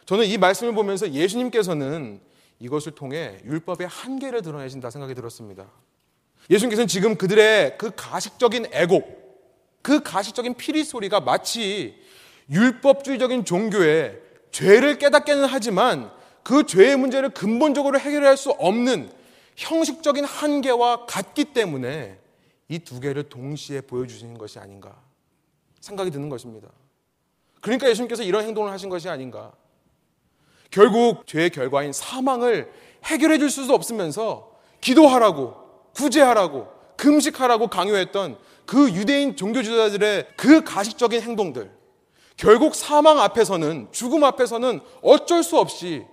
저는 0.06 0.24
이 0.24 0.38
말씀을 0.38 0.74
보면서 0.74 1.12
예수님께서는 1.12 2.18
이것을 2.60 2.92
통해 2.92 3.36
율법의 3.44 3.86
한계를 3.86 4.40
드러내신다 4.40 4.88
생각이 4.88 5.14
들었습니다. 5.14 5.66
예수님께서는 6.48 6.86
지금 6.86 7.16
그들의 7.16 7.76
그 7.76 7.90
가식적인 7.94 8.68
애곡, 8.72 9.82
그 9.82 10.02
가식적인 10.02 10.54
피리 10.54 10.82
소리가 10.82 11.20
마치 11.20 11.94
율법주의적인 12.48 13.44
종교의 13.44 14.18
죄를 14.50 14.96
깨닫게는 14.96 15.44
하지만 15.44 16.10
그 16.42 16.64
죄의 16.64 16.96
문제를 16.96 17.28
근본적으로 17.30 18.00
해결할 18.00 18.38
수 18.38 18.50
없는 18.52 19.23
형식적인 19.56 20.24
한계와 20.24 21.06
같기 21.06 21.46
때문에 21.46 22.18
이 22.68 22.78
두 22.78 22.98
개를 23.00 23.28
동시에 23.28 23.82
보여주시는 23.82 24.38
것이 24.38 24.58
아닌가 24.58 24.96
생각이 25.80 26.10
드는 26.10 26.28
것입니다. 26.28 26.68
그러니까 27.60 27.88
예수님께서 27.88 28.22
이런 28.22 28.44
행동을 28.44 28.70
하신 28.72 28.88
것이 28.88 29.08
아닌가. 29.08 29.52
결국 30.70 31.26
죄의 31.26 31.50
결과인 31.50 31.92
사망을 31.92 32.72
해결해 33.04 33.38
줄 33.38 33.50
수도 33.50 33.74
없으면서 33.74 34.50
기도하라고, 34.80 35.54
구제하라고, 35.94 36.68
금식하라고 36.96 37.68
강요했던 37.68 38.38
그 38.66 38.90
유대인 38.92 39.36
종교 39.36 39.62
지도자들의 39.62 40.28
그 40.36 40.64
가식적인 40.64 41.20
행동들. 41.20 41.70
결국 42.36 42.74
사망 42.74 43.20
앞에서는, 43.20 43.88
죽음 43.92 44.24
앞에서는 44.24 44.80
어쩔 45.02 45.42
수 45.42 45.58
없이 45.58 46.04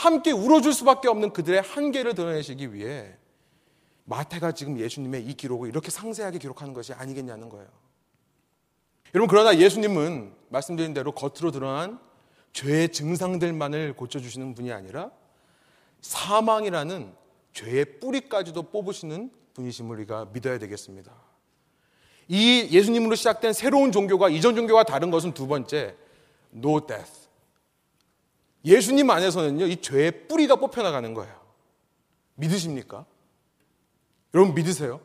함께 0.00 0.32
울어줄 0.32 0.72
수밖에 0.72 1.08
없는 1.08 1.34
그들의 1.34 1.60
한계를 1.60 2.14
드러내시기 2.14 2.72
위해 2.72 3.14
마태가 4.04 4.52
지금 4.52 4.78
예수님의 4.78 5.26
이 5.26 5.34
기록을 5.34 5.68
이렇게 5.68 5.90
상세하게 5.90 6.38
기록하는 6.38 6.72
것이 6.72 6.94
아니겠냐는 6.94 7.50
거예요. 7.50 7.68
여러분, 9.14 9.28
그러나 9.28 9.58
예수님은 9.58 10.32
말씀드린 10.48 10.94
대로 10.94 11.12
겉으로 11.12 11.50
드러난 11.50 12.00
죄의 12.54 12.92
증상들만을 12.92 13.94
고쳐주시는 13.94 14.54
분이 14.54 14.72
아니라 14.72 15.10
사망이라는 16.00 17.12
죄의 17.52 18.00
뿌리까지도 18.00 18.70
뽑으시는 18.70 19.30
분이심을 19.52 19.98
우리가 19.98 20.28
믿어야 20.32 20.58
되겠습니다. 20.58 21.12
이 22.28 22.68
예수님으로 22.70 23.16
시작된 23.16 23.52
새로운 23.52 23.92
종교가 23.92 24.30
이전 24.30 24.56
종교와 24.56 24.84
다른 24.84 25.10
것은 25.10 25.34
두 25.34 25.46
번째, 25.46 25.94
no 26.54 26.86
death. 26.86 27.19
예수님 28.64 29.08
안에서는요, 29.10 29.66
이 29.66 29.80
죄의 29.80 30.28
뿌리가 30.28 30.56
뽑혀나가는 30.56 31.14
거예요. 31.14 31.34
믿으십니까? 32.34 33.06
여러분 34.34 34.54
믿으세요? 34.54 35.00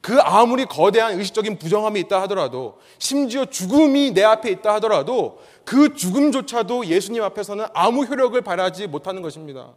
그 0.00 0.20
아무리 0.20 0.66
거대한 0.66 1.18
의식적인 1.18 1.58
부정함이 1.58 1.98
있다 2.00 2.20
하더라도, 2.22 2.78
심지어 2.98 3.46
죽음이 3.46 4.12
내 4.12 4.22
앞에 4.22 4.50
있다 4.50 4.74
하더라도, 4.74 5.40
그 5.64 5.94
죽음조차도 5.94 6.86
예수님 6.86 7.22
앞에서는 7.22 7.66
아무 7.72 8.04
효력을 8.04 8.38
발하지 8.40 8.86
못하는 8.86 9.22
것입니다. 9.22 9.74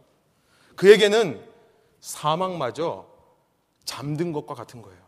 그에게는 0.76 1.42
사망마저 2.00 3.06
잠든 3.84 4.32
것과 4.32 4.54
같은 4.54 4.82
거예요. 4.82 4.98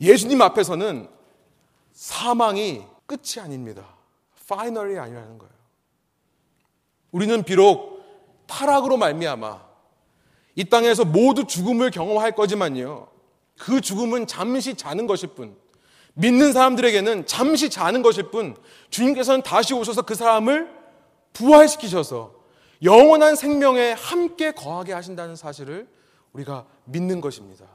예수님 0.00 0.42
앞에서는 0.42 1.08
사망이 1.92 2.84
끝이 3.06 3.40
아닙니다. 3.40 3.97
파이널이 4.48 4.98
아니라는 4.98 5.38
거예요. 5.38 5.52
우리는 7.12 7.42
비록 7.44 8.02
타락으로 8.46 8.96
말미암아 8.96 9.68
이 10.56 10.64
땅에서 10.64 11.04
모두 11.04 11.46
죽음을 11.46 11.90
경험할 11.90 12.34
거지만요. 12.34 13.08
그 13.58 13.80
죽음은 13.80 14.26
잠시 14.26 14.74
자는 14.74 15.06
것일 15.06 15.30
뿐. 15.30 15.56
믿는 16.14 16.52
사람들에게는 16.52 17.26
잠시 17.26 17.70
자는 17.70 18.02
것일 18.02 18.30
뿐. 18.30 18.56
주님께서는 18.90 19.42
다시 19.42 19.74
오셔서 19.74 20.02
그 20.02 20.14
사람을 20.14 20.68
부활시키셔서 21.32 22.34
영원한 22.82 23.36
생명에 23.36 23.92
함께 23.92 24.50
거하게 24.50 24.92
하신다는 24.92 25.36
사실을 25.36 25.88
우리가 26.32 26.66
믿는 26.84 27.20
것입니다. 27.20 27.66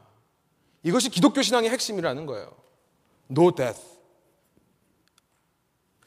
이것이 0.84 1.10
기독교 1.10 1.42
신앙의 1.42 1.70
핵심이라는 1.70 2.26
거예요. 2.26 2.52
No 3.30 3.52
death. 3.52 3.93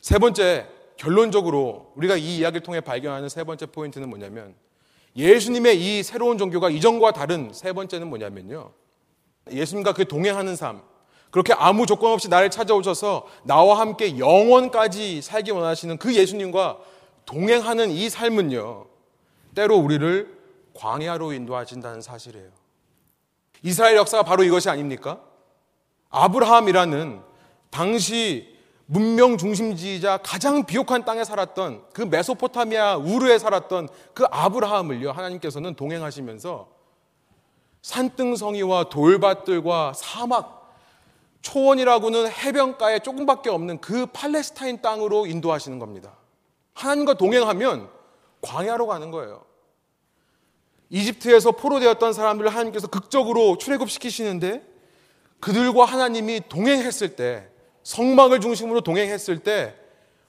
세 0.07 0.19
번째, 0.19 0.69
결론적으로 0.97 1.91
우리가 1.97 2.15
이 2.15 2.37
이야기를 2.37 2.61
통해 2.61 2.81
발견하는 2.81 3.29
세 3.29 3.43
번째 3.43 3.67
포인트는 3.67 4.09
뭐냐면 4.09 4.55
예수님의 5.17 5.81
이 5.81 6.05
새로운 6.05 6.39
종교가 6.39 6.71
이전과 6.71 7.11
다른 7.11 7.51
세 7.53 7.73
번째는 7.73 8.07
뭐냐면요. 8.07 8.71
예수님과 9.51 9.95
그 9.95 10.07
동행하는 10.07 10.55
삶. 10.55 10.81
그렇게 11.33 11.53
아무 11.55 11.87
조건 11.87 12.13
없이 12.13 12.29
나를 12.29 12.51
찾아오셔서 12.51 13.27
나와 13.43 13.81
함께 13.81 14.17
영원까지 14.17 15.23
살기 15.23 15.51
원하시는 15.51 15.99
그 15.99 16.15
예수님과 16.15 16.79
동행하는 17.25 17.91
이 17.91 18.09
삶은요. 18.09 18.87
때로 19.57 19.77
우리를 19.77 20.39
광야로 20.75 21.33
인도하신다는 21.33 22.01
사실이에요. 22.01 22.51
이스라엘 23.65 23.97
역사가 23.97 24.23
바로 24.23 24.45
이것이 24.45 24.71
아닙니까? 24.71 25.21
아브라함이라는 26.11 27.23
당시 27.71 28.56
문명 28.87 29.37
중심지이자 29.37 30.19
가장 30.19 30.65
비옥한 30.65 31.05
땅에 31.05 31.25
살았던 31.25 31.87
그 31.93 32.03
메소포타미아 32.03 32.97
우르에 32.97 33.39
살았던 33.39 33.89
그 34.15 34.25
아브라함을요 34.31 35.11
하나님께서는 35.11 35.75
동행하시면서 35.75 36.69
산등성이와 37.83 38.89
돌밭들과 38.89 39.93
사막 39.95 40.75
초원이라고는 41.43 42.31
해변가에 42.31 43.01
조금밖에 43.01 43.51
없는 43.51 43.81
그 43.81 44.07
팔레스타인 44.07 44.83
땅으로 44.83 45.27
인도하시는 45.27 45.79
겁니다. 45.79 46.17
하나님과 46.75 47.15
동행하면 47.15 47.89
광야로 48.41 48.87
가는 48.87 49.11
거예요. 49.11 49.45
이집트에서 50.91 51.53
포로되었던 51.53 52.13
사람들을 52.13 52.51
하나님께서 52.51 52.89
극적으로 52.89 53.59
출애굽시키시는데 53.59 54.65
그들과 55.41 55.85
하나님이 55.85 56.43
동행했을 56.49 57.17
때 57.17 57.49
성막을 57.87 58.41
중심으로 58.41 58.81
동행했을 58.81 59.39
때 59.39 59.73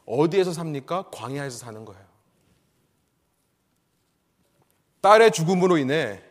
어디에서 0.06 0.54
삽니까? 0.54 1.10
광야에서 1.12 1.58
사는 1.58 1.84
거예요. 1.86 2.06
딸의 5.02 5.32
죽음으로 5.32 5.80
인해 5.80 6.22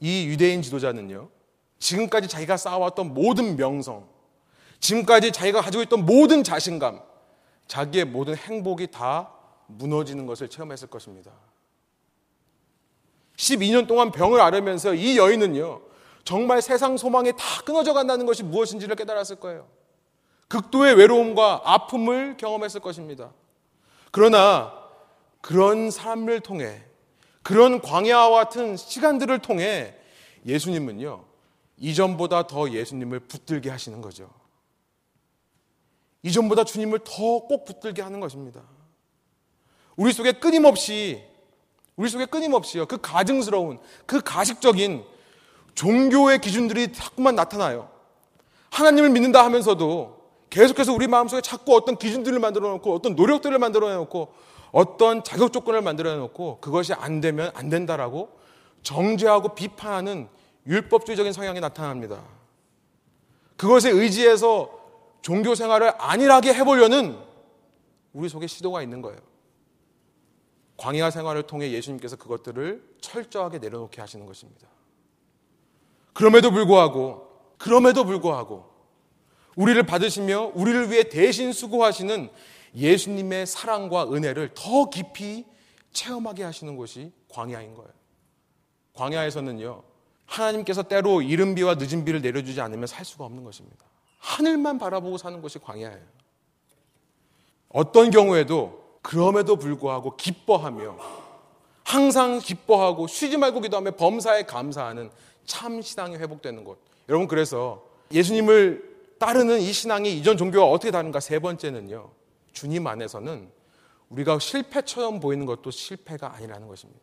이 0.00 0.26
유대인 0.26 0.60
지도자는요, 0.60 1.28
지금까지 1.78 2.26
자기가 2.26 2.56
쌓아왔던 2.56 3.14
모든 3.14 3.56
명성, 3.56 4.08
지금까지 4.80 5.30
자기가 5.30 5.60
가지고 5.60 5.84
있던 5.84 6.04
모든 6.04 6.42
자신감, 6.42 7.00
자기의 7.68 8.06
모든 8.06 8.34
행복이 8.34 8.88
다 8.88 9.32
무너지는 9.68 10.26
것을 10.26 10.48
체험했을 10.48 10.88
것입니다. 10.88 11.30
12년 13.36 13.86
동안 13.86 14.10
병을 14.10 14.40
앓으면서 14.40 14.94
이 14.94 15.16
여인은요, 15.16 15.80
정말 16.24 16.60
세상 16.60 16.96
소망이 16.96 17.30
다 17.30 17.62
끊어져 17.64 17.92
간다는 17.92 18.26
것이 18.26 18.42
무엇인지를 18.42 18.96
깨달았을 18.96 19.36
거예요. 19.36 19.81
극도의 20.52 20.96
외로움과 20.96 21.62
아픔을 21.64 22.36
경험했을 22.36 22.80
것입니다. 22.80 23.32
그러나 24.10 24.70
그런 25.40 25.90
삶을 25.90 26.40
통해 26.40 26.82
그런 27.42 27.80
광야와 27.80 28.44
같은 28.44 28.76
시간들을 28.76 29.38
통해 29.38 29.94
예수님은요, 30.44 31.24
이전보다 31.78 32.46
더 32.48 32.70
예수님을 32.70 33.20
붙들게 33.20 33.70
하시는 33.70 34.02
거죠. 34.02 34.28
이전보다 36.22 36.64
주님을 36.64 36.98
더 36.98 37.46
꼭 37.48 37.64
붙들게 37.64 38.02
하는 38.02 38.20
것입니다. 38.20 38.60
우리 39.96 40.12
속에 40.12 40.32
끊임없이, 40.32 41.24
우리 41.96 42.10
속에 42.10 42.26
끊임없이요, 42.26 42.86
그 42.86 42.98
가증스러운, 42.98 43.80
그 44.04 44.20
가식적인 44.20 45.02
종교의 45.74 46.42
기준들이 46.42 46.92
자꾸만 46.92 47.36
나타나요. 47.36 47.90
하나님을 48.70 49.08
믿는다 49.08 49.42
하면서도 49.46 50.21
계속해서 50.52 50.92
우리 50.92 51.06
마음속에 51.06 51.40
자꾸 51.40 51.74
어떤 51.74 51.96
기준들을 51.96 52.38
만들어 52.38 52.68
놓고 52.68 52.94
어떤 52.94 53.16
노력들을 53.16 53.58
만들어 53.58 53.94
놓고 53.94 54.34
어떤 54.70 55.24
자격 55.24 55.50
조건을 55.50 55.80
만들어 55.80 56.14
놓고 56.16 56.60
그것이 56.60 56.92
안 56.92 57.22
되면 57.22 57.50
안 57.54 57.70
된다라고 57.70 58.38
정죄하고 58.82 59.54
비판하는 59.54 60.28
율법주의적인 60.66 61.32
성향이 61.32 61.58
나타납니다. 61.60 62.22
그것에 63.56 63.90
의지해서 63.90 64.78
종교 65.22 65.54
생활을 65.54 65.94
안일하게 65.96 66.52
해보려는 66.52 67.18
우리 68.12 68.28
속에 68.28 68.46
시도가 68.46 68.82
있는 68.82 69.00
거예요. 69.00 69.20
광야 70.76 71.10
생활을 71.10 71.44
통해 71.44 71.70
예수님께서 71.70 72.16
그것들을 72.16 72.96
철저하게 73.00 73.58
내려놓게 73.58 74.02
하시는 74.02 74.26
것입니다. 74.26 74.68
그럼에도 76.12 76.50
불구하고, 76.50 77.26
그럼에도 77.56 78.04
불구하고, 78.04 78.71
우리를 79.56 79.82
받으시며 79.84 80.52
우리를 80.54 80.90
위해 80.90 81.04
대신 81.04 81.52
수고하시는 81.52 82.30
예수님의 82.74 83.46
사랑과 83.46 84.10
은혜를 84.12 84.50
더 84.54 84.88
깊이 84.88 85.44
체험하게 85.92 86.42
하시는 86.42 86.76
곳이 86.76 87.12
광야인 87.28 87.74
거예요. 87.74 87.90
광야에서는요, 88.94 89.82
하나님께서 90.26 90.82
때로 90.82 91.22
이른 91.22 91.54
비와 91.54 91.74
늦은 91.74 92.04
비를 92.04 92.22
내려주지 92.22 92.60
않으면 92.60 92.86
살 92.86 93.04
수가 93.04 93.24
없는 93.24 93.44
것입니다. 93.44 93.84
하늘만 94.18 94.78
바라보고 94.78 95.18
사는 95.18 95.40
것이 95.42 95.58
광야예요. 95.58 96.00
어떤 97.68 98.10
경우에도 98.10 98.98
그럼에도 99.02 99.56
불구하고 99.56 100.16
기뻐하며 100.16 100.96
항상 101.84 102.38
기뻐하고 102.38 103.06
쉬지 103.06 103.36
말고 103.36 103.60
기도하며 103.60 103.92
범사에 103.92 104.44
감사하는 104.44 105.10
참 105.44 105.82
신앙이 105.82 106.16
회복되는 106.16 106.64
것. 106.64 106.78
여러분 107.08 107.26
그래서 107.26 107.84
예수님을 108.12 108.91
따르는 109.22 109.60
이 109.60 109.72
신앙이 109.72 110.18
이전 110.18 110.36
종교와 110.36 110.66
어떻게 110.66 110.90
다른가? 110.90 111.20
세 111.20 111.38
번째는요. 111.38 112.10
주님 112.52 112.84
안에서는 112.88 113.48
우리가 114.08 114.40
실패처럼 114.40 115.20
보이는 115.20 115.46
것도 115.46 115.70
실패가 115.70 116.34
아니라는 116.34 116.66
것입니다. 116.66 117.00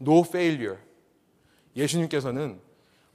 No 0.00 0.20
failure. 0.20 0.78
예수님께서는 1.76 2.58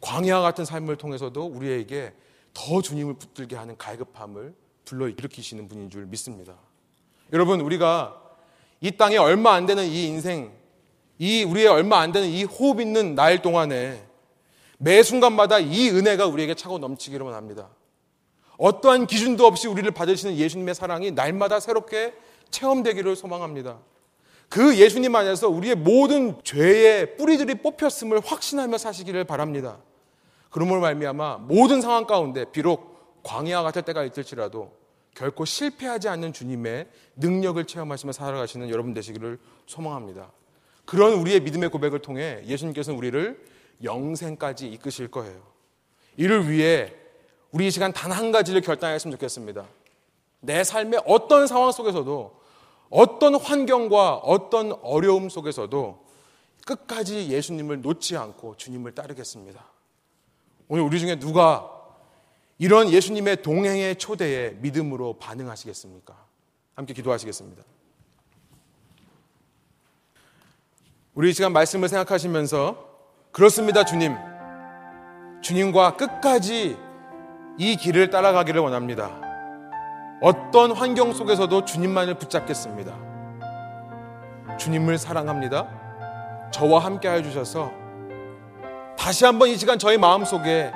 광야 0.01 0.39
같은 0.41 0.65
삶을 0.65 0.97
통해서도 0.97 1.43
우리에게 1.47 2.13
더 2.53 2.79
주님을 2.79 3.15
붙들게 3.15 3.55
하는 3.55 3.75
갈급함을 3.75 4.53
불러 4.85 5.07
일으키시는 5.07 5.67
분인 5.67 5.89
줄 5.89 6.05
믿습니다. 6.05 6.59
여러분, 7.33 7.59
우리가 7.59 8.21
이 8.81 8.91
땅에 8.91 9.17
얼마 9.17 9.53
안 9.53 9.65
되는 9.65 9.83
이 9.83 10.05
인생, 10.05 10.53
이 11.17 11.43
우리의 11.43 11.65
얼마 11.65 12.01
안 12.01 12.11
되는 12.11 12.29
이 12.29 12.43
호흡 12.43 12.81
있는 12.81 13.15
날 13.15 13.41
동안에 13.41 14.07
매 14.77 15.01
순간마다 15.01 15.57
이 15.57 15.89
은혜가 15.89 16.27
우리에게 16.27 16.53
차고 16.53 16.77
넘치기를 16.77 17.25
원합니다. 17.25 17.78
어떠한 18.59 19.07
기준도 19.07 19.45
없이 19.45 19.67
우리를 19.69 19.89
받으시는 19.89 20.35
예수님의 20.35 20.75
사랑이 20.75 21.11
날마다 21.11 21.61
새롭게 21.61 22.13
체험되기를 22.51 23.15
소망합니다. 23.15 23.79
그 24.49 24.77
예수님 24.77 25.15
안에서 25.15 25.47
우리의 25.47 25.75
모든 25.75 26.43
죄의 26.43 27.15
뿌리들이 27.15 27.55
뽑혔음을 27.55 28.19
확신하며 28.19 28.77
사시기를 28.77 29.23
바랍니다. 29.23 29.79
그러므로 30.49 30.81
말미암아 30.81 31.37
모든 31.37 31.79
상황 31.79 32.05
가운데 32.05 32.45
비록 32.51 33.23
광야 33.23 33.63
같을 33.63 33.83
때가 33.83 34.03
있을지라도 34.03 34.73
결코 35.15 35.45
실패하지 35.45 36.09
않는 36.09 36.33
주님의 36.33 36.87
능력을 37.15 37.63
체험하시며 37.63 38.11
살아가시는 38.11 38.69
여러분 38.69 38.93
되시기를 38.93 39.39
소망합니다. 39.67 40.31
그런 40.83 41.13
우리의 41.13 41.41
믿음의 41.41 41.69
고백을 41.69 41.99
통해 41.99 42.41
예수님께서는 42.45 42.97
우리를 42.97 43.39
영생까지 43.83 44.67
이끄실 44.67 45.09
거예요. 45.09 45.41
이를 46.17 46.49
위해 46.49 46.98
우리 47.51 47.67
이 47.67 47.71
시간 47.71 47.91
단 47.91 48.11
한 48.11 48.31
가지를 48.31 48.61
결단했으면 48.61 49.11
좋겠습니다. 49.17 49.65
내 50.41 50.63
삶의 50.63 51.01
어떤 51.05 51.47
상황 51.47 51.71
속에서도 51.71 52.39
어떤 52.89 53.35
환경과 53.35 54.15
어떤 54.17 54.73
어려움 54.81 55.29
속에서도 55.29 56.05
끝까지 56.65 57.29
예수님을 57.29 57.81
놓지 57.81 58.17
않고 58.17 58.55
주님을 58.57 58.93
따르겠습니다. 58.95 59.63
오늘 60.67 60.83
우리 60.83 60.99
중에 60.99 61.19
누가 61.19 61.71
이런 62.57 62.89
예수님의 62.89 63.41
동행의 63.41 63.97
초대에 63.97 64.51
믿음으로 64.59 65.13
반응하시겠습니까? 65.13 66.15
함께 66.75 66.93
기도하시겠습니다. 66.93 67.63
우리 71.15 71.29
이 71.29 71.33
시간 71.33 71.53
말씀을 71.53 71.89
생각하시면서 71.89 72.87
그렇습니다, 73.31 73.83
주님. 73.83 74.15
주님과 75.41 75.95
끝까지 75.95 76.77
이 77.59 77.75
길을 77.75 78.09
따라가기를 78.09 78.61
원합니다. 78.61 79.11
어떤 80.21 80.71
환경 80.71 81.11
속에서도 81.11 81.65
주님만을 81.65 82.13
붙잡겠습니다. 82.13 82.93
주님을 84.57 84.97
사랑합니다. 84.97 85.67
저와 86.51 86.79
함께 86.79 87.09
해 87.09 87.21
주셔서 87.21 87.71
다시 88.97 89.25
한번 89.25 89.49
이 89.49 89.57
시간 89.57 89.77
저희 89.77 89.97
마음 89.97 90.23
속에 90.23 90.71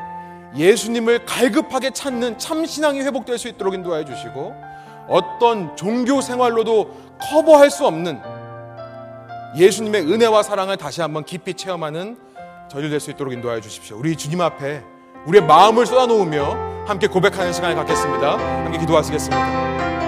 예수님을 0.58 1.26
갈급하게 1.26 1.92
찾는 1.92 2.38
참 2.38 2.66
신앙이 2.66 3.00
회복될 3.00 3.38
수 3.38 3.48
있도록 3.48 3.74
인도하여 3.74 4.04
주시고 4.04 4.54
어떤 5.08 5.76
종교 5.78 6.20
생활로도 6.20 6.92
커버할 7.32 7.72
수 7.72 7.88
없는 7.88 8.20
예수님의 9.56 10.02
은혜와 10.02 10.44
사랑을 10.44 10.76
다시 10.76 11.00
한번 11.00 11.24
깊이 11.24 11.54
체험하는 11.54 12.18
저희들 12.70 12.90
될수 12.90 13.12
있도록 13.12 13.34
인도하여 13.34 13.62
주십시오. 13.62 13.98
우리 13.98 14.18
주님 14.18 14.42
앞에 14.42 14.93
우리의 15.26 15.46
마음을 15.46 15.86
쏟아놓으며 15.86 16.86
함께 16.86 17.08
고백하는 17.08 17.54
시간을 17.54 17.76
갖겠습니다. 17.76 18.38
함께 18.66 18.78
기도하시겠습니다. 18.80 20.03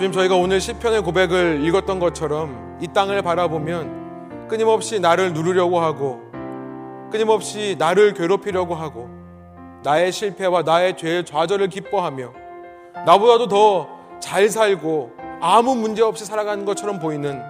주님 0.00 0.12
저희가 0.12 0.34
오늘 0.34 0.62
시편의 0.62 1.02
고백을 1.02 1.62
읽었던 1.62 1.98
것처럼 1.98 2.78
이 2.80 2.88
땅을 2.88 3.20
바라보면 3.20 4.48
끊임없이 4.48 4.98
나를 4.98 5.34
누르려고 5.34 5.78
하고 5.78 6.22
끊임없이 7.12 7.76
나를 7.78 8.14
괴롭히려고 8.14 8.74
하고 8.74 9.10
나의 9.82 10.10
실패와 10.10 10.62
나의 10.62 10.96
죄의 10.96 11.26
좌절을 11.26 11.68
기뻐하며 11.68 12.32
나보다도 13.04 13.48
더 13.48 14.00
잘 14.20 14.48
살고 14.48 15.12
아무 15.40 15.74
문제 15.74 16.02
없이 16.02 16.24
살아가는 16.24 16.64
것처럼 16.64 16.98
보이는 16.98 17.42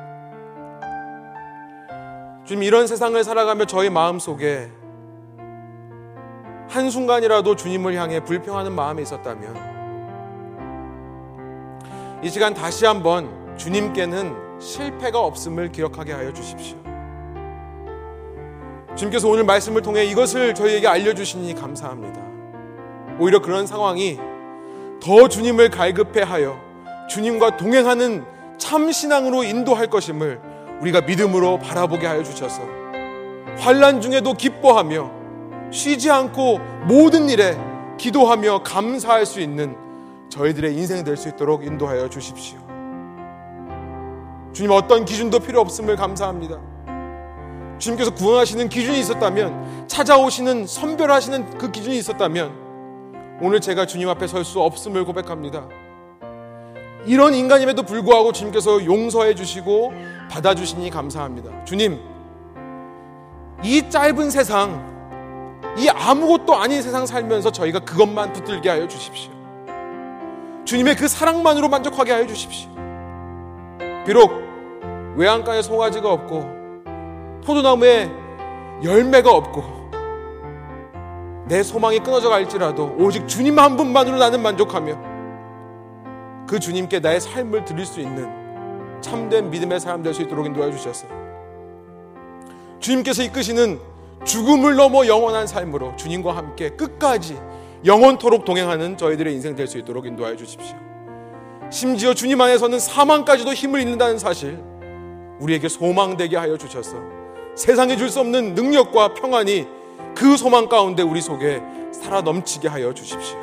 주님 2.45 2.65
이런 2.65 2.89
세상을 2.89 3.23
살아가며 3.23 3.67
저희 3.67 3.91
마음 3.91 4.19
속에 4.19 4.71
한순간이라도 6.69 7.55
주님을 7.55 7.95
향해 7.95 8.19
불평하는 8.25 8.73
마음이 8.73 9.03
있었다면 9.03 9.70
이 12.23 12.29
시간 12.29 12.53
다시 12.53 12.85
한번 12.85 13.57
주님께는 13.57 14.61
실패가 14.61 15.19
없음을 15.19 15.73
기억하게 15.73 16.13
하여 16.13 16.33
주십시오. 16.33 16.77
주님께서 18.95 19.27
오늘 19.27 19.45
말씀을 19.45 19.81
통해 19.81 20.05
이것을 20.05 20.55
저희에게 20.55 20.87
알려주시니 20.87 21.55
감사합니다. 21.55 22.21
오히려 23.19 23.41
그런 23.41 23.67
상황이 23.67 24.19
더 25.03 25.29
주님을 25.29 25.71
갈급해 25.71 26.21
하여 26.23 26.61
주님과 27.09 27.57
동행하는 27.57 28.25
참 28.59 28.93
신앙으로 28.93 29.43
인도할 29.43 29.87
것임을 29.87 30.41
우리가 30.83 31.01
믿음으로 31.01 31.59
바라보게 31.59 32.07
하여 32.07 32.23
주셔서 32.23 32.61
환란 33.59 34.03
중에도 34.03 34.35
기뻐하며 34.35 35.11
쉬지 35.71 36.11
않고 36.11 36.59
모든 36.87 37.31
일에 37.31 37.57
기도하며 37.99 38.63
감사할 38.63 39.25
수 39.25 39.41
있는 39.41 39.77
저희들의 40.31 40.75
인생이 40.75 41.05
될 41.05 41.17
수 41.17 41.29
있도록 41.29 41.67
인도하여 41.67 42.09
주십시오. 42.09 42.59
주님 44.53 44.71
어떤 44.71 45.05
기준도 45.05 45.41
필요 45.41 45.61
없음을 45.61 45.97
감사합니다. 45.97 46.59
주님께서 47.79 48.15
구원하시는 48.15 48.69
기준이 48.69 48.99
있었다면 49.01 49.89
찾아오시는 49.89 50.67
선별하시는 50.67 51.59
그 51.59 51.71
기준이 51.71 51.99
있었다면 51.99 53.39
오늘 53.43 53.61
제가 53.61 53.87
주님 53.87 54.09
앞에 54.09 54.27
설 54.27 54.45
수 54.45 54.61
없음을 54.61 55.05
고백합니다. 55.05 55.67
이런 57.07 57.35
인간임에도 57.35 57.83
불구하고 57.83 58.33
주님께서 58.33 58.85
용서해 58.85 59.35
주시고 59.35 59.93
받아 60.31 60.55
주시니 60.55 60.91
감사합니다. 60.91 61.65
주님, 61.65 61.99
이 63.65 63.89
짧은 63.89 64.31
세상, 64.31 64.91
이 65.79 65.89
아무것도 65.89 66.55
아닌 66.55 66.83
세상 66.83 67.07
살면서 67.07 67.51
저희가 67.51 67.79
그것만 67.81 68.33
붙들게 68.35 68.69
하여 68.69 68.87
주십시오. 68.87 69.33
주님의 70.71 70.95
그 70.95 71.09
사랑만으로 71.09 71.69
만족하게 71.69 72.13
하여 72.13 72.25
주십시오. 72.29 72.71
비록 74.07 74.31
외양간에 75.17 75.63
송아지가 75.63 76.13
없고 76.13 76.45
포도나무에 77.45 78.09
열매가 78.85 79.33
없고 79.33 79.65
내 81.49 81.65
소망이 81.65 81.99
끊어져 81.99 82.29
갈지라도 82.29 82.95
오직 83.01 83.27
주님 83.27 83.59
한 83.59 83.77
분만으로 83.77 84.19
나는 84.19 84.43
만족하며 84.43 86.47
그 86.47 86.61
주님께 86.61 87.01
나의 87.01 87.21
삶을 87.21 87.65
드릴 87.65 87.85
수 87.85 87.99
있는 87.99 88.31
참된 89.01 89.51
믿음의 89.51 89.81
사람 89.81 90.05
될 90.05 90.15
수 90.15 90.23
있도록 90.23 90.47
인도해 90.47 90.71
주셨어요. 90.71 91.11
주님께서 92.79 93.25
이끄시는 93.25 93.81
죽음을 94.25 94.77
넘어 94.77 95.05
영원한 95.09 95.49
삶으로 95.49 95.97
주님과 95.97 96.37
함께 96.37 96.71
끝까지 96.71 97.50
영원토록 97.85 98.45
동행하는 98.45 98.97
저희들의 98.97 99.33
인생 99.35 99.55
될 99.55 99.67
수 99.67 99.79
있도록 99.79 100.07
인도하여 100.07 100.37
주십시오. 100.37 100.77
심지어 101.71 102.13
주님 102.15 102.41
안에서는 102.41 102.79
사망까지도 102.79 103.53
힘을 103.55 103.81
잃는다는 103.81 104.19
사실 104.19 104.59
우리에게 105.39 105.69
소망되게 105.69 106.37
하여 106.37 106.57
주셔서 106.57 106.97
세상에 107.55 107.97
줄 107.97 108.11
수 108.11 108.21
없는 108.21 108.55
능력과 108.55 109.15
평안이 109.15 109.67
그 110.15 110.37
소망 110.37 110.69
가운데 110.69 111.03
우리 111.03 111.21
속에 111.21 111.63
살아 111.93 112.21
넘치게 112.21 112.69
하여 112.69 112.93
주십시오. 112.93 113.39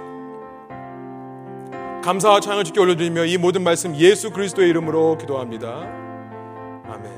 감사와 2.04 2.40
찬양을 2.40 2.64
주께 2.64 2.80
올려드리며 2.80 3.26
이 3.26 3.38
모든 3.38 3.64
말씀 3.64 3.96
예수 3.96 4.32
그리스도의 4.32 4.70
이름으로 4.70 5.18
기도합니다. 5.18 5.68
아멘. 6.88 7.17